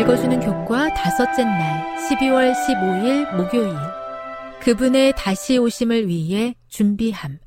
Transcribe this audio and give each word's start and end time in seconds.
읽어주는 0.00 0.40
교과 0.40 0.94
다섯째 0.94 1.44
날 1.44 1.94
12월 2.08 2.54
15일 2.54 3.36
목요일 3.36 3.76
그분의 4.60 5.12
다시 5.14 5.58
오심을 5.58 6.08
위해 6.08 6.54
준비함 6.68 7.38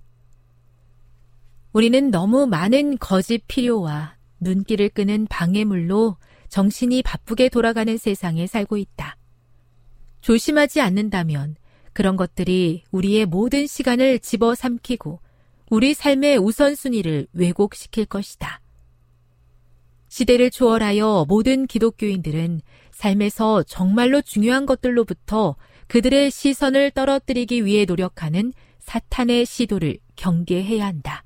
우리는 1.72 2.12
너무 2.12 2.46
많은 2.46 3.00
거짓 3.00 3.42
필요와 3.48 4.18
눈길을 4.40 4.90
끄는 4.90 5.26
방해물로 5.32 6.18
정신이 6.50 7.02
바쁘게 7.02 7.50
돌아가는 7.50 7.98
세상에 7.98 8.46
살고 8.46 8.78
있다. 8.78 9.18
조심하지 10.22 10.80
않는다면 10.80 11.56
그런 11.92 12.16
것들이 12.16 12.84
우리의 12.92 13.26
모든 13.26 13.66
시간을 13.66 14.20
집어삼키고 14.20 15.20
우리 15.72 15.96
삶의 15.96 16.38
우선순위를 16.38 17.28
왜곡시킬 17.34 18.06
것이다. 18.06 18.63
시대를 20.14 20.52
초월하여 20.52 21.26
모든 21.28 21.66
기독교인들은 21.66 22.62
삶에서 22.92 23.64
정말로 23.64 24.22
중요한 24.22 24.68
것들로부터 24.68 25.56
그들의 25.88 26.30
시선을 26.30 26.92
떨어뜨리기 26.92 27.66
위해 27.66 27.86
노력하는 27.86 28.54
사탄의 28.78 29.48
시도를 29.48 29.98
경계해야 30.16 30.86
한다. 30.86 31.24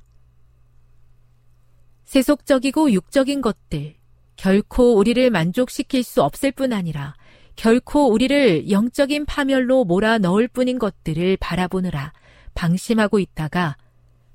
세속적이고 2.05 2.93
육적인 2.93 3.41
것들, 3.41 3.95
결코 4.37 4.95
우리를 4.95 5.31
만족시킬 5.31 6.01
수 6.03 6.23
없을 6.23 6.53
뿐 6.53 6.71
아니라 6.71 7.13
결코 7.57 8.09
우리를 8.09 8.71
영적인 8.71 9.25
파멸로 9.25 9.83
몰아 9.83 10.19
넣을 10.19 10.47
뿐인 10.47 10.79
것들을 10.79 11.35
바라보느라 11.41 12.13
방심하고 12.53 13.19
있다가 13.19 13.75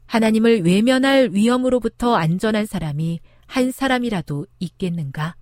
하나님을 0.04 0.66
외면할 0.66 1.30
위험으로부터 1.32 2.16
안전한 2.16 2.66
사람이 2.66 3.20
한 3.52 3.70
사람이라도 3.70 4.46
있겠는가? 4.60 5.36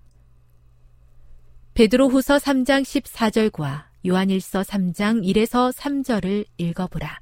베드로 1.75 2.09
후서 2.09 2.35
3장 2.35 2.81
14절과 2.81 3.85
요한일서 4.05 4.63
3장 4.63 5.23
1에서 5.23 5.73
3절을 5.73 6.43
읽어보라. 6.57 7.21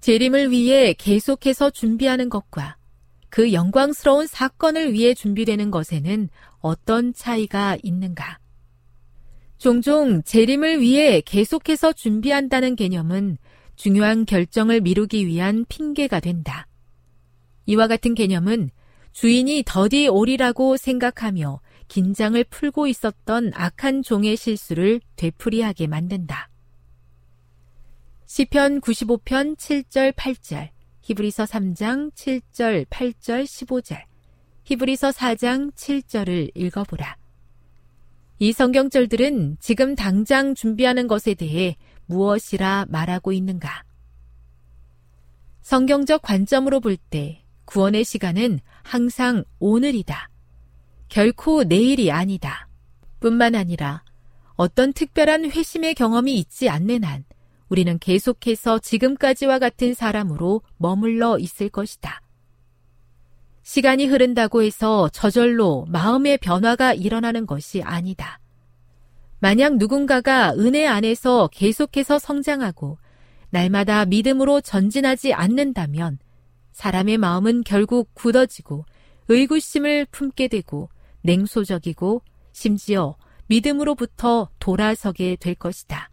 재림을 0.00 0.50
위해 0.50 0.94
계속해서 0.94 1.70
준비하는 1.70 2.28
것과 2.28 2.76
그 3.28 3.52
영광스러운 3.52 4.26
사건을 4.26 4.92
위해 4.92 5.14
준비되는 5.14 5.70
것에는 5.70 6.28
어떤 6.58 7.14
차이가 7.14 7.76
있는가? 7.84 8.40
종종 9.58 10.24
재림을 10.24 10.80
위해 10.80 11.20
계속해서 11.20 11.92
준비한다는 11.92 12.74
개념은 12.74 13.38
중요한 13.76 14.24
결정을 14.24 14.80
미루기 14.80 15.28
위한 15.28 15.64
핑계가 15.68 16.18
된다. 16.18 16.66
이와 17.66 17.86
같은 17.86 18.16
개념은 18.16 18.70
주인이 19.14 19.62
더디 19.64 20.08
오리라고 20.08 20.76
생각하며 20.76 21.60
긴장을 21.86 22.42
풀고 22.50 22.88
있었던 22.88 23.52
악한 23.54 24.02
종의 24.02 24.36
실수를 24.36 25.00
되풀이하게 25.14 25.86
만든다. 25.86 26.50
시편 28.26 28.80
95편 28.80 29.56
7절 29.56 30.12
8절, 30.14 30.70
히브리서 31.02 31.44
3장 31.44 32.12
7절 32.12 32.86
8절 32.86 33.44
15절, 33.44 34.02
히브리서 34.64 35.10
4장 35.10 35.72
7절을 35.74 36.50
읽어보라. 36.56 37.16
이 38.40 38.52
성경절들은 38.52 39.58
지금 39.60 39.94
당장 39.94 40.56
준비하는 40.56 41.06
것에 41.06 41.34
대해 41.34 41.76
무엇이라 42.06 42.86
말하고 42.88 43.30
있는가? 43.30 43.84
성경적 45.62 46.20
관점으로 46.22 46.80
볼 46.80 46.96
때 46.96 47.43
구원의 47.64 48.04
시간은 48.04 48.60
항상 48.82 49.44
오늘이다. 49.58 50.28
결코 51.08 51.64
내일이 51.64 52.10
아니다. 52.10 52.68
뿐만 53.20 53.54
아니라 53.54 54.02
어떤 54.56 54.92
특별한 54.92 55.50
회심의 55.50 55.94
경험이 55.94 56.38
있지 56.38 56.68
않는 56.68 57.04
한 57.04 57.24
우리는 57.68 57.98
계속해서 57.98 58.78
지금까지와 58.78 59.58
같은 59.58 59.94
사람으로 59.94 60.62
머물러 60.76 61.38
있을 61.38 61.68
것이다. 61.68 62.20
시간이 63.62 64.06
흐른다고 64.06 64.62
해서 64.62 65.08
저절로 65.08 65.86
마음의 65.88 66.38
변화가 66.38 66.92
일어나는 66.92 67.46
것이 67.46 67.82
아니다. 67.82 68.38
만약 69.40 69.76
누군가가 69.76 70.54
은혜 70.54 70.86
안에서 70.86 71.48
계속해서 71.52 72.18
성장하고 72.18 72.98
날마다 73.50 74.04
믿음으로 74.04 74.60
전진하지 74.60 75.32
않는다면 75.32 76.18
사람의 76.74 77.18
마음은 77.18 77.62
결국 77.64 78.10
굳어지고 78.14 78.84
의구심을 79.28 80.06
품게 80.10 80.48
되고 80.48 80.90
냉소적이고 81.22 82.20
심지어 82.52 83.16
믿음으로부터 83.46 84.50
돌아서게 84.58 85.36
될 85.36 85.54
것이다. 85.54 86.10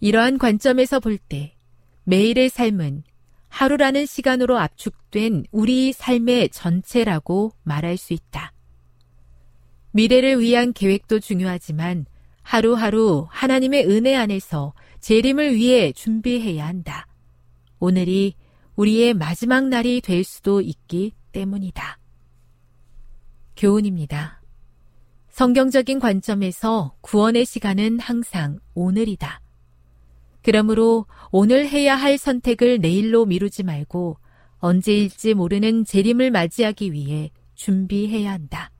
이러한 0.00 0.38
관점에서 0.38 1.00
볼 1.00 1.18
때 1.18 1.54
매일의 2.04 2.48
삶은 2.48 3.02
하루라는 3.48 4.06
시간으로 4.06 4.58
압축된 4.58 5.46
우리 5.50 5.92
삶의 5.92 6.50
전체라고 6.50 7.52
말할 7.64 7.96
수 7.96 8.12
있다. 8.12 8.52
미래를 9.90 10.40
위한 10.40 10.72
계획도 10.72 11.20
중요하지만 11.20 12.06
하루하루 12.42 13.26
하나님의 13.30 13.86
은혜 13.86 14.14
안에서 14.14 14.74
재림을 15.00 15.54
위해 15.56 15.92
준비해야 15.92 16.66
한다. 16.66 17.06
오늘이 17.80 18.34
우리의 18.76 19.14
마지막 19.14 19.68
날이 19.68 20.00
될 20.00 20.22
수도 20.22 20.60
있기 20.60 21.14
때문이다. 21.32 21.98
교훈입니다. 23.56 24.42
성경적인 25.30 25.98
관점에서 25.98 26.94
구원의 27.00 27.46
시간은 27.46 27.98
항상 28.00 28.58
오늘이다. 28.74 29.40
그러므로 30.42 31.06
오늘 31.30 31.68
해야 31.68 31.96
할 31.96 32.18
선택을 32.18 32.78
내일로 32.78 33.24
미루지 33.24 33.62
말고 33.62 34.18
언제일지 34.58 35.34
모르는 35.34 35.84
재림을 35.84 36.30
맞이하기 36.30 36.92
위해 36.92 37.30
준비해야 37.54 38.32
한다. 38.32 38.70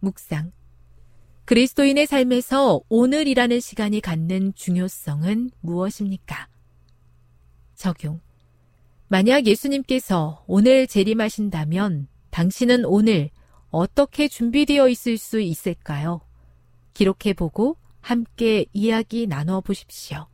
묵상. 0.00 0.52
그리스도인의 1.44 2.06
삶에서 2.06 2.80
오늘이라는 2.88 3.58
시간이 3.58 4.00
갖는 4.00 4.52
중요성은 4.54 5.50
무엇입니까? 5.60 6.48
적용. 7.74 8.20
만약 9.08 9.46
예수님께서 9.46 10.44
오늘 10.46 10.86
재림하신다면 10.86 12.08
당신은 12.30 12.84
오늘 12.84 13.30
어떻게 13.70 14.28
준비되어 14.28 14.88
있을 14.88 15.16
수 15.16 15.40
있을까요? 15.40 16.20
기록해보고 16.92 17.78
함께 18.00 18.66
이야기 18.74 19.26
나눠 19.26 19.62
보십시오. 19.62 20.26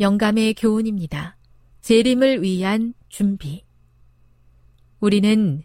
영감의 0.00 0.54
교훈입니다. 0.54 1.38
재림을 1.80 2.42
위한 2.42 2.92
준비. 3.08 3.64
우리는 5.00 5.62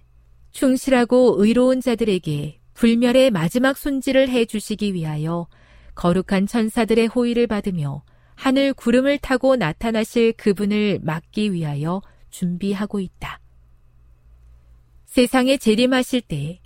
충실하고 0.51 1.43
의로운 1.43 1.81
자들에게 1.81 2.61
불멸의 2.73 3.31
마지막 3.31 3.77
손질을 3.77 4.29
해 4.29 4.45
주시기 4.45 4.93
위하여 4.93 5.47
거룩한 5.95 6.47
천사들의 6.47 7.07
호의를 7.07 7.47
받으며 7.47 8.03
하늘 8.41 8.73
구름을 8.73 9.19
타고 9.19 9.55
나타나실 9.55 10.33
그분을 10.33 10.97
막기 11.03 11.53
위하여 11.53 12.01
준비하고 12.31 12.99
있다. 12.99 13.39
세상에 15.05 15.57
재림하실 15.57 16.21
때 16.21 16.59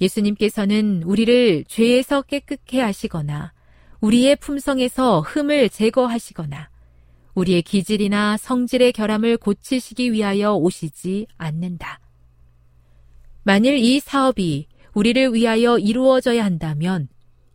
예수님께서는 0.00 1.04
우리를 1.04 1.66
죄에서 1.68 2.22
깨끗해 2.22 2.80
하시거나 2.80 3.52
우리의 4.00 4.34
품성에서 4.40 5.20
흠을 5.20 5.68
제거하시거나 5.68 6.68
우리의 7.34 7.62
기질이나 7.62 8.36
성질의 8.36 8.92
결함을 8.92 9.36
고치시기 9.36 10.10
위하여 10.10 10.54
오시지 10.54 11.28
않는다. 11.36 12.00
만일 13.44 13.76
이 13.76 14.00
사업이 14.00 14.66
우리를 14.94 15.32
위하여 15.32 15.78
이루어져야 15.78 16.44
한다면 16.44 17.06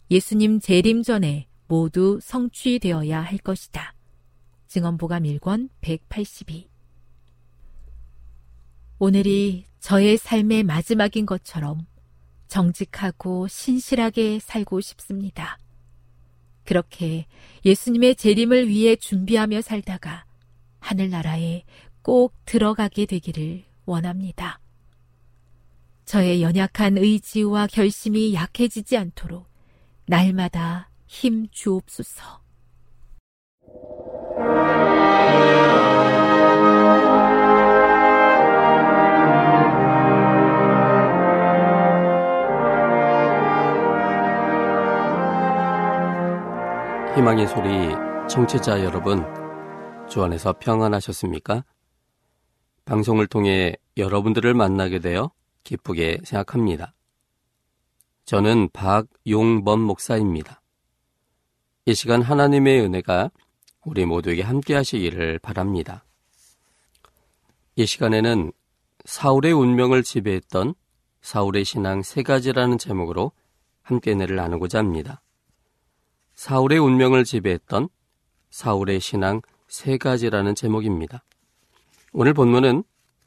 예수님 0.09 0.61
재림 0.61 1.03
전에 1.03 1.47
모두 1.67 2.19
성취되어야 2.21 3.21
할 3.21 3.37
것이다. 3.37 3.93
증언보감 4.67 5.23
1권 5.23 5.69
182 5.81 6.69
오늘이 8.97 9.65
저의 9.79 10.17
삶의 10.17 10.63
마지막인 10.63 11.25
것처럼 11.25 11.85
정직하고 12.47 13.47
신실하게 13.47 14.39
살고 14.39 14.81
싶습니다. 14.81 15.59
그렇게 16.63 17.27
예수님의 17.63 18.15
재림을 18.15 18.67
위해 18.67 18.95
준비하며 18.95 19.61
살다가 19.61 20.25
하늘나라에 20.79 21.63
꼭 22.01 22.33
들어가게 22.45 23.05
되기를 23.05 23.65
원합니다. 23.85 24.59
저의 26.05 26.41
연약한 26.41 26.97
의지와 26.97 27.67
결심이 27.67 28.33
약해지지 28.33 28.95
않도록 28.97 29.47
날마다 30.05 30.89
힘 31.17 31.47
주옵소서. 31.49 32.41
희망의 47.15 47.47
소리 47.47 47.93
청취자 48.27 48.83
여러분, 48.83 49.23
주 50.09 50.21
안에서 50.21 50.51
평안하셨습니까? 50.59 51.63
방송을 52.83 53.27
통해 53.27 53.73
여러분들을 53.95 54.53
만나게 54.53 54.99
되어 54.99 55.31
기쁘게 55.63 56.19
생각합니다. 56.25 56.93
저는 58.25 58.67
박용범 58.73 59.79
목사입니다. 59.79 60.61
이 61.87 61.93
시간 61.93 62.23
하나님의 62.23 62.81
은혜가 62.81 63.29
우리 63.83 64.05
모두에게 64.05 64.41
함께 64.41 64.73
하시기를 64.73 65.37
바랍니다. 65.37 66.03
이 67.75 67.85
시간에는 67.85 68.51
사울의 69.03 69.53
운명을 69.53 70.01
지배했던 70.01 70.73
사울의 71.21 71.63
신앙 71.63 72.01
세 72.01 72.23
가지라는 72.23 72.79
제목으로 72.79 73.33
함께 73.83 74.13
은혜를 74.13 74.35
나누고자 74.35 74.79
합니다. 74.79 75.21
사울의 76.33 76.79
운명을 76.79 77.23
지배했던 77.23 77.89
사울의 78.49 78.99
신앙 78.99 79.41
세 79.67 79.99
가지라는 79.99 80.55
제목입니다. 80.55 81.23
오늘 82.13 82.33
본문은 82.33 82.83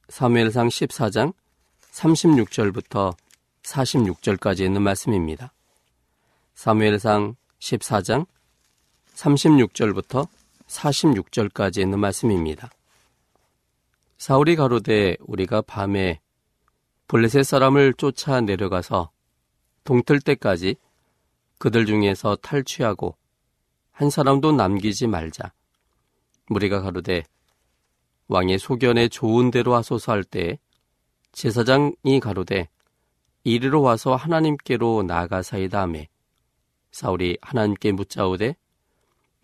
사무엘상 0.09 0.67
14장 0.67 1.33
36절부터 1.93 3.15
46절까지 3.63 4.65
있는 4.65 4.83
말씀입니다. 4.83 5.53
사무엘상 6.55 7.37
14장 7.61 8.27
36절부터 9.19 10.29
46절까지 10.69 11.81
있는 11.81 11.99
말씀입니다. 11.99 12.71
사울이 14.17 14.57
가로되 14.57 15.17
우리가 15.21 15.63
밤에 15.63 16.21
블레셋 17.09 17.45
사람을 17.45 17.95
쫓아 17.95 18.41
내려가서 18.41 19.11
동틀 19.85 20.21
때까지 20.21 20.77
그들 21.59 21.87
중에서 21.87 22.37
탈취하고 22.37 23.17
한 23.91 24.11
사람도 24.11 24.53
남기지 24.53 25.09
말자. 25.09 25.53
무리가 26.47 26.81
가로되 26.81 27.25
왕의 28.29 28.59
소견에 28.59 29.09
좋은 29.09 29.51
대로 29.51 29.75
하소서 29.75 30.13
할 30.13 30.23
때 30.23 30.59
제사장이 31.33 32.21
가로되 32.21 32.69
이리로 33.45 33.83
와서 33.83 34.15
하나님께로 34.15 35.03
나아가사이다 35.07 35.81
하매 35.83 36.09
사울이 36.91 37.39
하나님께 37.41 37.93
묻자오되 37.93 38.55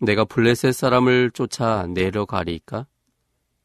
내가 0.05 0.23
블레셋 0.23 0.73
사람을 0.73 1.31
쫓아 1.31 1.87
내려가리까? 1.87 2.85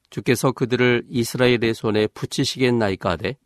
주께서 0.08 0.52
그들을 0.52 1.04
이스라엘의 1.08 1.74
손에 1.74 2.06
붙이시겠나이까 2.08 3.10
하되 3.10 3.36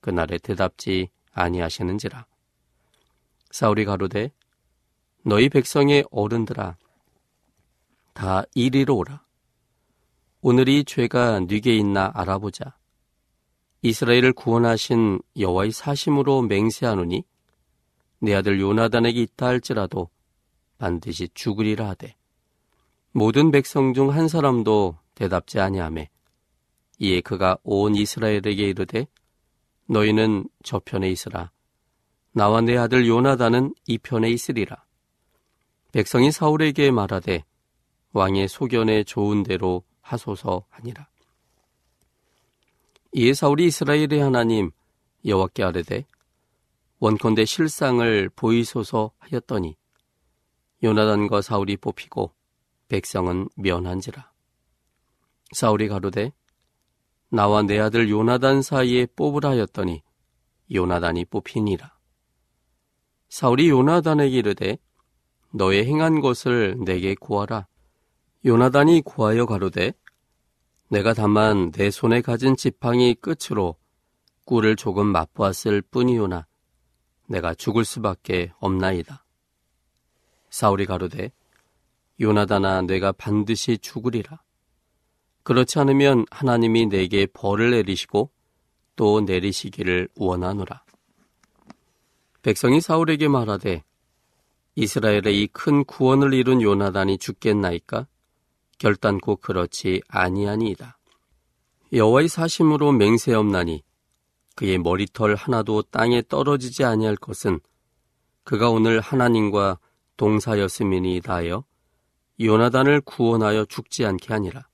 그날에 0.00 0.38
대답지 0.38 1.08
아니하시는지라. 1.32 2.26
사울이 3.50 3.84
가로되 3.84 4.30
너희 5.24 5.48
백성의 5.48 6.04
어른들아 6.12 6.76
다 8.14 8.44
이리로 8.54 8.96
오라. 8.96 9.24
오늘이 10.40 10.84
죄가 10.84 11.40
네게 11.40 11.76
있나 11.76 12.12
알아보자. 12.14 12.76
이스라엘을 13.82 14.32
구원하신 14.32 15.20
여호와의 15.36 15.72
사심으로 15.72 16.42
맹세하노니 16.42 17.24
내 18.20 18.34
아들 18.34 18.60
요나단에게 18.60 19.20
있다 19.22 19.46
할지라도 19.46 20.08
반드시 20.78 21.28
죽으리라 21.34 21.88
하되 21.90 22.17
모든 23.12 23.50
백성 23.50 23.94
중 23.94 24.10
한 24.10 24.28
사람도 24.28 24.96
대답지 25.14 25.58
아니하매 25.60 26.10
이에 26.98 27.20
그가 27.20 27.58
온 27.62 27.94
이스라엘에게 27.94 28.68
이르되 28.68 29.06
너희는 29.86 30.48
저편에 30.62 31.10
있으라. 31.10 31.50
나와 32.32 32.60
내 32.60 32.76
아들 32.76 33.06
요나단은 33.08 33.74
이 33.86 33.98
편에 33.98 34.30
있으리라. 34.30 34.84
백성이 35.92 36.30
사울에게 36.30 36.90
말하되 36.90 37.44
왕의 38.12 38.48
소견에 38.48 39.04
좋은 39.04 39.42
대로 39.42 39.82
하소서 40.00 40.64
하니라. 40.68 41.08
이에 43.12 43.32
사울이 43.32 43.66
이스라엘의 43.66 44.20
하나님 44.20 44.70
여호와께 45.24 45.62
아뢰되 45.64 46.04
원컨대 46.98 47.44
실상을 47.44 48.28
보이소서 48.36 49.12
하였더니 49.18 49.76
요나단과 50.82 51.42
사울이 51.42 51.76
뽑히고 51.78 52.32
백성은 52.88 53.48
면한지라. 53.56 54.30
사울이 55.52 55.88
가로되 55.88 56.32
나와 57.30 57.62
내 57.62 57.78
아들 57.78 58.08
요나단 58.08 58.62
사이에 58.62 59.06
뽑으라 59.14 59.50
하였더니 59.50 60.02
요나단이 60.72 61.26
뽑히니라. 61.26 61.96
사울이 63.28 63.68
요나단에게 63.68 64.36
이르되 64.36 64.78
너의 65.52 65.86
행한 65.86 66.20
것을 66.20 66.76
내게 66.84 67.14
구하라. 67.14 67.66
요나단이 68.44 69.02
구하여 69.02 69.46
가로되 69.46 69.92
내가 70.88 71.12
다만 71.12 71.70
내 71.70 71.90
손에 71.90 72.22
가진 72.22 72.56
지팡이 72.56 73.14
끝으로 73.14 73.76
꿀을 74.44 74.76
조금 74.76 75.06
맛보았을 75.06 75.82
뿐이오나 75.82 76.46
내가 77.26 77.54
죽을 77.54 77.84
수밖에 77.84 78.52
없나이다. 78.58 79.24
사울이 80.48 80.86
가로되 80.86 81.30
요나단아 82.20 82.82
내가 82.82 83.12
반드시 83.12 83.78
죽으리라. 83.78 84.42
그렇지 85.42 85.78
않으면 85.78 86.26
하나님이 86.30 86.86
내게 86.86 87.26
벌을 87.26 87.70
내리시고 87.70 88.30
또 88.96 89.20
내리시기를 89.20 90.08
원하노라. 90.16 90.82
백성이 92.42 92.80
사울에게 92.80 93.28
말하되 93.28 93.84
이스라엘의 94.74 95.42
이 95.42 95.48
큰 95.48 95.84
구원을 95.84 96.34
이룬 96.34 96.62
요나단이 96.62 97.18
죽겠나이까? 97.18 98.06
결단코 98.78 99.36
그렇지 99.36 100.02
아니하니이다. 100.08 100.98
여호와의 101.92 102.28
사심으로 102.28 102.92
맹세없나니 102.92 103.82
그의 104.54 104.78
머리털 104.78 105.34
하나도 105.34 105.82
땅에 105.82 106.22
떨어지지 106.28 106.84
아니할 106.84 107.16
것은 107.16 107.60
그가 108.44 108.70
오늘 108.70 109.00
하나님과 109.00 109.78
동사였음이니이다 110.16 111.34
하여 111.34 111.64
요나단을 112.40 113.00
구원하여 113.00 113.64
죽지 113.64 114.04
않게 114.06 114.32
하니라. 114.32 114.68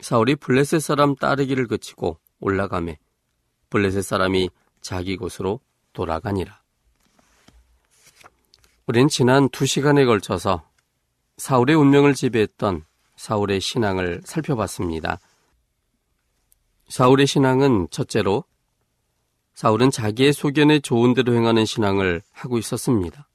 사울이 0.00 0.36
블레셋 0.36 0.80
사람 0.80 1.14
따르기를 1.14 1.66
그치고 1.66 2.18
올라가매 2.40 2.98
블레셋 3.68 4.02
사람이 4.02 4.50
자기 4.80 5.16
곳으로 5.16 5.60
돌아가니라. 5.92 6.60
우린 8.86 9.08
지난 9.08 9.48
두 9.50 9.66
시간에 9.66 10.04
걸쳐서 10.04 10.68
사울의 11.36 11.76
운명을 11.76 12.14
지배했던 12.14 12.84
사울의 13.16 13.60
신앙을 13.60 14.22
살펴봤습니다. 14.24 15.20
사울의 16.88 17.26
신앙은 17.26 17.88
첫째로 17.90 18.44
사울은 19.54 19.90
자기의 19.90 20.32
소견에 20.32 20.80
좋은 20.80 21.14
대로 21.14 21.34
행하는 21.34 21.66
신앙을 21.66 22.22
하고 22.32 22.58
있었습니다. 22.58 23.28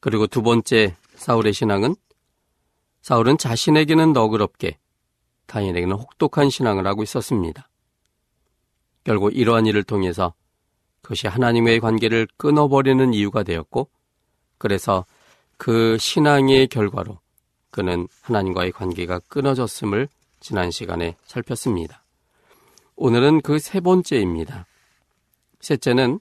그리고 0.00 0.26
두 0.26 0.42
번째 0.42 0.96
사울의 1.16 1.52
신앙은 1.52 1.96
사울은 3.02 3.38
자신에게는 3.38 4.12
너그럽게 4.12 4.78
타인에게는 5.46 5.96
혹독한 5.96 6.50
신앙을 6.50 6.86
하고 6.86 7.02
있었습니다. 7.02 7.68
결국 9.04 9.36
이러한 9.36 9.66
일을 9.66 9.84
통해서 9.84 10.34
그것이 11.02 11.26
하나님과의 11.26 11.80
관계를 11.80 12.26
끊어버리는 12.38 13.12
이유가 13.12 13.42
되었고, 13.42 13.90
그래서 14.56 15.04
그 15.58 15.98
신앙의 15.98 16.68
결과로 16.68 17.18
그는 17.70 18.08
하나님과의 18.22 18.72
관계가 18.72 19.18
끊어졌음을 19.28 20.08
지난 20.40 20.70
시간에 20.70 21.16
살폈습니다. 21.26 22.02
오늘은 22.96 23.42
그 23.42 23.58
세 23.58 23.80
번째입니다. 23.80 24.66
셋째는 25.60 26.20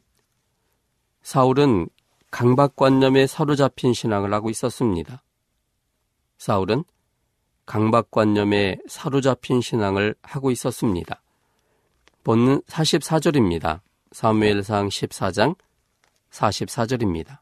사울은 1.21 1.87
강박관념에 2.33 3.27
사로잡힌 3.27 3.93
신앙을 3.93 4.33
하고 4.33 4.49
있었습니다. 4.49 5.21
사울은 6.39 6.83
강박관념에 7.67 8.79
사로잡힌 8.87 9.61
신앙을 9.61 10.15
하고 10.23 10.49
있었습니다. 10.49 11.21
본문 12.23 12.63
44절입니다. 12.63 13.81
사무엘상 14.13 14.87
14장 14.87 15.55
44절입니다. 16.31 17.37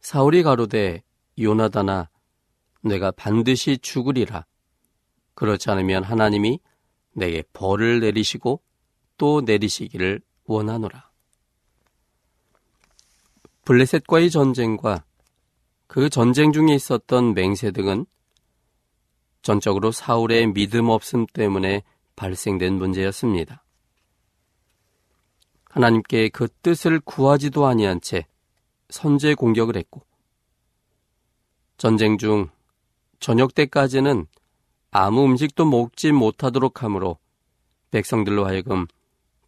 사울이 0.00 0.42
가로되 0.42 1.04
요나다나 1.38 2.08
내가 2.80 3.12
반드시 3.12 3.78
죽으리라. 3.78 4.44
그렇지 5.34 5.70
않으면 5.70 6.02
하나님이 6.02 6.58
내게 7.12 7.44
벌을 7.52 8.00
내리시고 8.00 8.60
또 9.18 9.40
내리시기를 9.40 10.20
원하노라. 10.46 11.11
블레셋과의 13.64 14.30
전쟁과 14.30 15.04
그 15.86 16.08
전쟁 16.08 16.52
중에 16.52 16.74
있었던 16.74 17.34
맹세 17.34 17.70
등은 17.70 18.06
전적으로 19.42 19.92
사울의 19.92 20.52
믿음 20.52 20.88
없음 20.88 21.26
때문에 21.32 21.82
발생된 22.16 22.74
문제였습니다. 22.74 23.64
하나님께 25.70 26.28
그 26.28 26.48
뜻을 26.62 27.00
구하지도 27.00 27.66
아니한 27.66 28.00
채 28.00 28.26
선제 28.90 29.34
공격을 29.34 29.76
했고 29.76 30.02
전쟁 31.78 32.18
중 32.18 32.48
저녁 33.20 33.54
때까지는 33.54 34.26
아무 34.90 35.24
음식도 35.24 35.64
먹지 35.64 36.12
못하도록 36.12 36.82
하므로 36.82 37.18
백성들로 37.90 38.44
하여금 38.44 38.86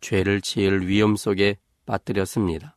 죄를 0.00 0.40
지을 0.40 0.86
위험 0.86 1.16
속에 1.16 1.58
빠뜨렸습니다. 1.84 2.76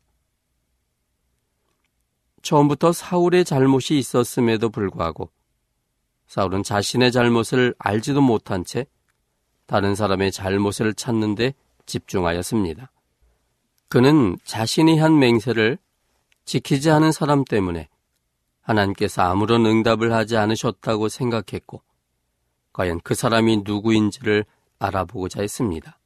처음부터 2.47 2.93
사울의 2.93 3.43
잘못이 3.43 3.97
있었음에도 3.97 4.69
불구하고 4.69 5.29
사울은 6.27 6.63
자신의 6.63 7.11
잘못을 7.11 7.75
알지도 7.77 8.21
못한 8.21 8.63
채 8.63 8.85
다른 9.65 9.95
사람의 9.95 10.31
잘못을 10.31 10.93
찾는데 10.93 11.53
집중하였습니다. 11.85 12.89
그는 13.89 14.37
자신이 14.45 14.97
한 14.97 15.19
맹세를 15.19 15.77
지키지 16.45 16.89
않은 16.89 17.11
사람 17.11 17.43
때문에 17.43 17.89
하나님께서 18.61 19.23
아무런 19.23 19.65
응답을 19.65 20.13
하지 20.13 20.37
않으셨다고 20.37 21.09
생각했고, 21.09 21.81
과연 22.71 23.01
그 23.01 23.13
사람이 23.13 23.63
누구인지를 23.65 24.45
알아보고자 24.79 25.41
했습니다. 25.41 25.99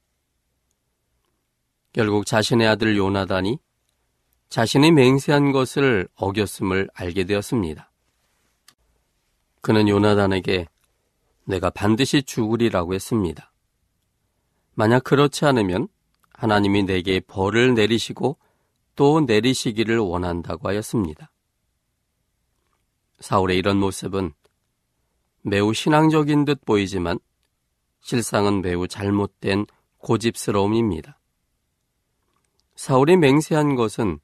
결국 1.94 2.26
자신의 2.26 2.68
아들 2.68 2.98
요나단이 2.98 3.60
자신이 4.52 4.92
맹세한 4.92 5.54
것을 5.54 6.10
어겼음을 6.16 6.90
알게 6.94 7.24
되었습니다. 7.24 7.90
그는 9.62 9.88
요나단에게 9.88 10.68
내가 11.46 11.70
반드시 11.70 12.22
죽으리라고 12.22 12.94
했습니다. 12.94 13.54
만약 14.74 15.06
그렇지 15.06 15.46
않으면 15.46 15.88
하나님이 16.34 16.84
내게 16.84 17.22
벌을 17.22 17.76
내리시고 17.76 18.38
또 18.98 19.22
내리시기를 19.22 20.00
원한다고 20.00 20.68
하였습니다. 20.68 21.32
사울의 23.22 23.58
이런 23.58 23.78
모습은 23.78 24.34
매우 25.44 25.74
신앙적인 25.74 26.44
듯 26.44 26.66
보이지만 26.66 27.20
실상은 28.02 28.62
매우 28.62 28.90
잘못된 28.90 29.66
고집스러움입니다. 30.00 31.22
사울이 32.76 33.16
맹세한 33.16 33.76
것은 33.76 34.20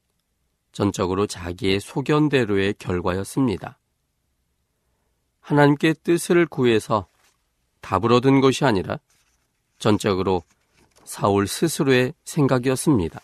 전적으로 0.78 1.26
자기의 1.26 1.80
소견대로의 1.80 2.74
결과였습니다. 2.78 3.80
하나님께 5.40 5.94
뜻을 6.04 6.46
구해서 6.46 7.08
답을 7.80 8.12
얻은 8.12 8.40
것이 8.40 8.64
아니라 8.64 9.00
전적으로 9.80 10.44
사울 11.02 11.48
스스로의 11.48 12.14
생각이었습니다. 12.24 13.20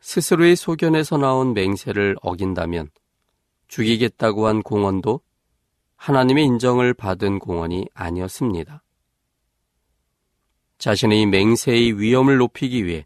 스스로의 0.00 0.56
소견에서 0.56 1.18
나온 1.18 1.52
맹세를 1.52 2.16
어긴다면 2.22 2.88
죽이겠다고 3.68 4.46
한 4.46 4.62
공원도 4.62 5.20
하나님의 5.96 6.46
인정을 6.46 6.94
받은 6.94 7.38
공원이 7.38 7.86
아니었습니다. 7.92 8.82
자신의 10.78 11.26
맹세의 11.26 12.00
위험을 12.00 12.38
높이기 12.38 12.86
위해 12.86 13.04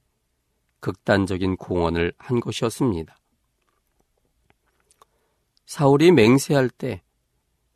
극단적인 0.84 1.56
공헌을 1.56 2.12
한 2.18 2.40
것이었습니다. 2.40 3.16
사울이 5.64 6.12
맹세할 6.12 6.68
때 6.68 7.02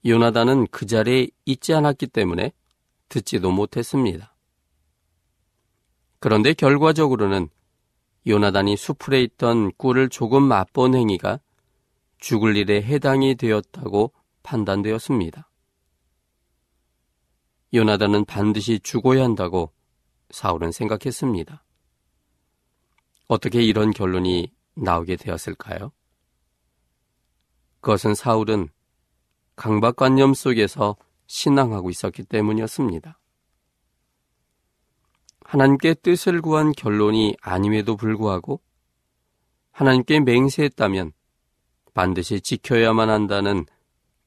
요나단은 0.05 0.67
그 0.67 0.85
자리에 0.85 1.29
있지 1.47 1.73
않았기 1.73 2.09
때문에 2.09 2.53
듣지도 3.09 3.51
못했습니다. 3.51 4.37
그런데 6.21 6.53
결과적으로는 6.53 7.49
요나단이 8.27 8.77
수풀에 8.77 9.23
있던 9.23 9.73
꿀을 9.79 10.11
조금 10.11 10.43
맛본 10.43 10.95
행위가 10.95 11.41
죽을 12.19 12.59
일에 12.59 12.83
해당이 12.83 13.37
되었다고 13.37 14.13
판단되었습니다. 14.43 15.49
요나단은 17.73 18.27
반드시 18.27 18.81
죽어야 18.81 19.25
한다고 19.25 19.73
사울은 20.29 20.73
생각했습니다. 20.73 21.65
어떻게 23.29 23.63
이런 23.63 23.93
결론이 23.93 24.53
나오게 24.75 25.17
되었을까요? 25.17 25.93
그것은 27.81 28.15
사울은 28.15 28.69
강박관념 29.55 30.35
속에서 30.35 30.97
신앙하고 31.27 31.91
있었기 31.91 32.25
때문이었습니다. 32.25 33.19
하나님께 35.45 35.95
뜻을 35.95 36.41
구한 36.41 36.73
결론이 36.73 37.37
아님에도 37.41 37.97
불구하고 37.97 38.61
하나님께 39.73 40.21
맹세했다면 40.21 41.13
반드시 41.95 42.41
지켜야만 42.41 43.11
한다는 43.11 43.67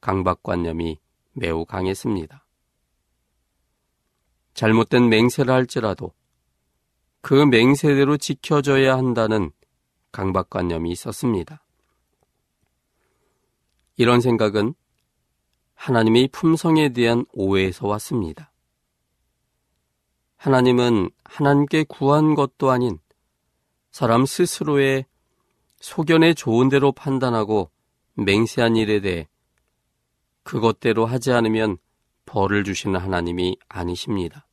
강박관념이 0.00 0.98
매우 1.32 1.64
강했습니다. 1.64 2.46
잘못된 4.54 5.08
맹세를 5.08 5.52
할지라도 5.52 6.12
그 7.22 7.34
맹세대로 7.34 8.16
지켜져야 8.16 8.96
한다는 8.96 9.52
강박관념이 10.10 10.90
있었습니다. 10.90 11.64
이런 13.96 14.20
생각은 14.20 14.74
하나님의 15.74 16.28
품성에 16.32 16.90
대한 16.90 17.24
오해에서 17.32 17.86
왔습니다. 17.86 18.52
하나님은 20.36 21.10
하나님께 21.24 21.84
구한 21.84 22.34
것도 22.34 22.70
아닌 22.70 22.98
사람 23.92 24.26
스스로의 24.26 25.06
소견에 25.76 26.34
좋은 26.34 26.68
대로 26.68 26.90
판단하고 26.90 27.70
맹세한 28.14 28.76
일에 28.76 29.00
대해 29.00 29.28
그것대로 30.42 31.06
하지 31.06 31.30
않으면 31.30 31.78
벌을 32.26 32.64
주시는 32.64 32.98
하나님이 32.98 33.56
아니십니다. 33.68 34.46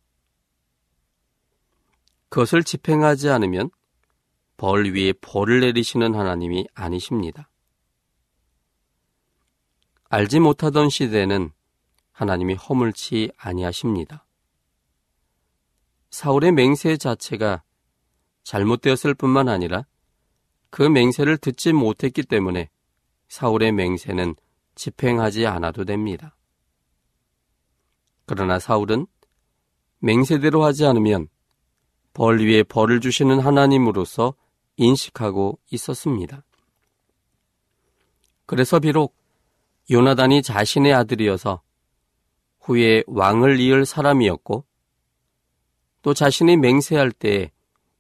그것을 2.30 2.64
집행하지 2.64 3.30
않으면 3.30 3.70
벌 4.58 4.94
위에 4.94 5.14
벌을 5.14 5.62
내리시는 5.62 6.16
하나님이 6.16 6.68
아니십니다. 6.74 7.50
알지 10.10 10.40
못하던 10.40 10.90
시대는 10.90 11.52
하나님이 12.12 12.56
허물치 12.56 13.32
아니하십니다. 13.38 14.26
사울의 16.12 16.52
맹세 16.52 16.98
자체가 16.98 17.64
잘못되었을 18.44 19.14
뿐만 19.14 19.48
아니라 19.48 19.86
그 20.70 20.84
맹세를 20.84 21.38
듣지 21.38 21.72
못했기 21.74 22.24
때문에 22.24 22.70
사울의 23.28 23.72
맹세는 23.72 24.36
집행하지 24.76 25.46
않아도 25.46 25.86
됩니다. 25.86 26.36
그러나 28.26 28.60
사울은 28.60 29.08
맹세대로 30.00 30.64
하지 30.64 30.86
않으면 30.86 31.30
벌 32.20 32.42
위에 32.42 32.64
벌을 32.64 33.00
주시는 33.00 33.40
하나님으로서 33.40 34.34
인식하고 34.76 35.58
있었습니다. 35.72 36.44
그래서 38.46 38.82
비록 38.82 39.16
요나단이 39.90 40.42
자신의 40.42 40.94
아들이어서 40.96 41.62
후에 42.60 43.06
왕을 43.08 43.62
이을 43.62 43.86
사람이었고 43.86 44.66
또 46.02 46.14
자신이 46.14 46.58
맹세할 46.58 47.14
때 47.14 47.54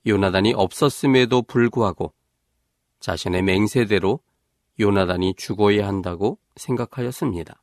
요나단이 0.05 0.51
없었음에도 0.53 1.43
불구하고 1.43 2.13
자신의 2.99 3.41
맹세대로 3.43 4.19
요나단이 4.81 5.35
죽어야 5.37 5.87
한다고 5.87 6.39
생각하였습니다. 6.57 7.61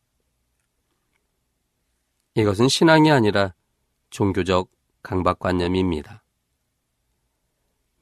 이것은 2.35 2.69
신앙이 2.69 3.11
아니라 3.11 3.53
종교적 4.09 4.71
강박관념입니다. 5.03 6.23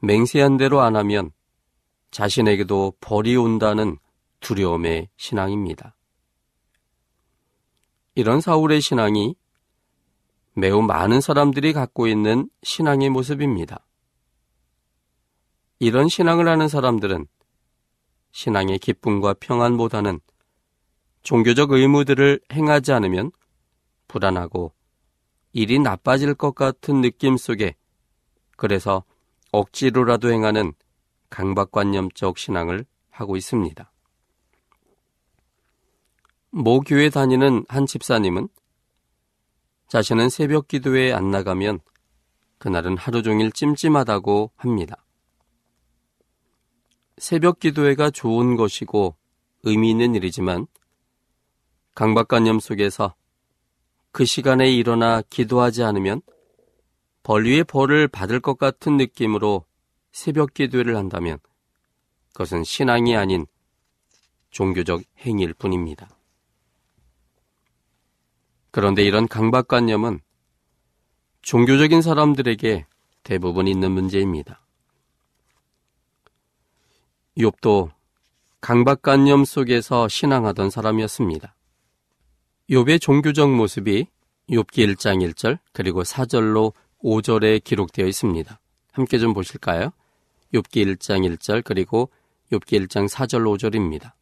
맹세한 0.01 0.57
대로 0.57 0.81
안 0.81 0.97
하면 0.97 1.31
자신에게도 2.11 2.95
벌이 3.01 3.37
온다는 3.37 3.99
두려움의 4.41 5.09
신앙입니다. 5.17 5.97
이런 8.15 8.41
사울의 8.41 8.81
신앙이 8.81 9.35
매우 10.53 10.83
많은 10.83 11.21
사람들이 11.21 11.73
갖고 11.73 12.07
있는 12.07 12.49
신앙의 12.63 13.11
모습입니다. 13.11 13.85
이런 15.81 16.09
신앙을 16.09 16.47
하는 16.47 16.69
사람들은 16.69 17.27
신앙의 18.31 18.79
기쁨과 18.79 19.35
평안보다는 19.35 20.21
종교적 21.23 21.73
의무들을 21.73 22.41
행하지 22.53 22.93
않으면 22.93 23.33
불안하고 24.07 24.73
일이 25.53 25.79
나빠질 25.79 26.35
것 26.35 26.55
같은 26.55 27.01
느낌 27.01 27.37
속에 27.37 27.75
그래서 28.57 29.05
억지로라도 29.55 30.33
행하는 30.33 30.73
강박관념적 31.31 32.39
신앙을 32.39 32.85
하고 33.11 33.37
있습니다. 33.37 33.91
모 36.51 36.81
교회 36.81 37.11
다니는 37.11 37.65
한 37.69 37.87
집사님은 37.87 38.49
자신은 39.89 40.29
새벽 40.29 40.69
기도에 40.69 41.13
안 41.13 41.31
나가면 41.31 41.81
그날은 42.59 42.97
하루 42.97 43.23
종일 43.23 43.53
찜찜하다고 43.53 44.53
합니다. 44.57 45.05
새벽 47.19 47.61
기도회가 47.61 48.11
좋은 48.11 48.57
것이고 48.57 49.17
의미 49.63 49.91
있는 49.91 50.15
일이지만 50.15 50.67
강박관념 51.95 52.59
속에서 52.59 53.15
그 54.11 54.25
시간에 54.25 54.71
일어나 54.71 55.23
기도하지 55.23 55.85
않으면 55.85 56.23
벌 57.25 57.47
위에 57.47 57.65
벌을 57.65 58.07
받을 58.07 58.39
것 58.39 58.59
같은 58.59 58.97
느낌으로 58.99 59.65
새벽 60.13 60.55
기도회를 60.55 60.97
한다면 60.97 61.39
그것은 62.33 62.63
신앙이 62.63 63.17
아닌 63.17 63.47
종교적 64.51 65.03
행위일 65.19 65.55
뿐입니다. 65.55 66.09
그런데 68.71 69.03
이런 69.03 69.27
강박관념은 69.27 70.21
종교적인 71.43 72.03
사람들에게 72.03 72.87
대부분 73.23 73.69
있는 73.69 73.93
문제입니다. 73.93 74.61
욥도 77.39 77.91
강박관념 78.61 79.45
속에서 79.45 80.09
신앙하던 80.09 80.71
사람이었습니다. 80.71 81.55
욥의 82.71 83.01
종교적 83.01 83.51
모습이 83.51 84.07
욥기 84.51 84.95
1장 84.95 85.27
1절 85.33 85.59
그리고 85.73 86.03
4절로 86.03 86.73
5절에 87.05 87.63
기록되어 87.63 88.07
있습니다. 88.07 88.59
함께 88.93 89.19
좀 89.19 89.35
보실까요? 89.35 89.91
욥기 90.55 90.97
1장 90.97 91.29
1절 91.37 91.63
그리고 91.63 92.11
욥기 92.51 92.87
1장 92.87 93.09
4절 93.09 93.45
5절입니다. 93.45 94.13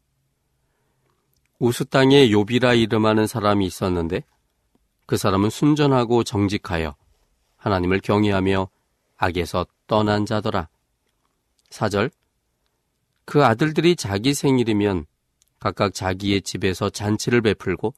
우스 1.58 1.84
땅에 1.84 2.28
욥이라 2.28 2.76
이름하는 2.78 3.26
사람이 3.26 3.64
있었는데 3.64 4.24
그 5.06 5.16
사람은 5.16 5.50
순전하고 5.50 6.24
정직하여 6.24 6.96
하나님을 7.56 8.00
경외하며 8.00 8.68
악에서 9.16 9.66
떠난 9.86 10.26
자더라. 10.26 10.68
4절 11.70 12.10
그 13.24 13.44
아들들이 13.44 13.94
자기 13.94 14.34
생일이면 14.34 15.06
각각 15.60 15.94
자기의 15.94 16.42
집에서 16.42 16.90
잔치를 16.90 17.40
베풀고 17.42 17.94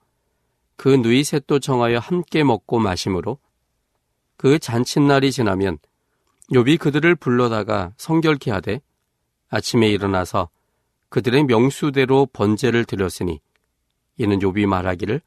그 0.76 0.88
누이 0.88 1.24
셋도 1.24 1.60
정하여 1.60 1.98
함께 1.98 2.44
먹고 2.44 2.78
마심으로 2.78 3.38
그 4.36 4.58
잔칫날이 4.58 5.32
지나면 5.32 5.78
욥이 6.52 6.78
그들을 6.78 7.14
불러다가 7.14 7.92
성결케 7.96 8.50
하되 8.50 8.80
아침에 9.48 9.88
일어나서 9.88 10.48
그들의 11.08 11.44
명수대로 11.44 12.26
번제를 12.32 12.84
드렸으니 12.84 13.40
이는 14.16 14.38
욥이 14.38 14.66
말하기를 14.66 15.20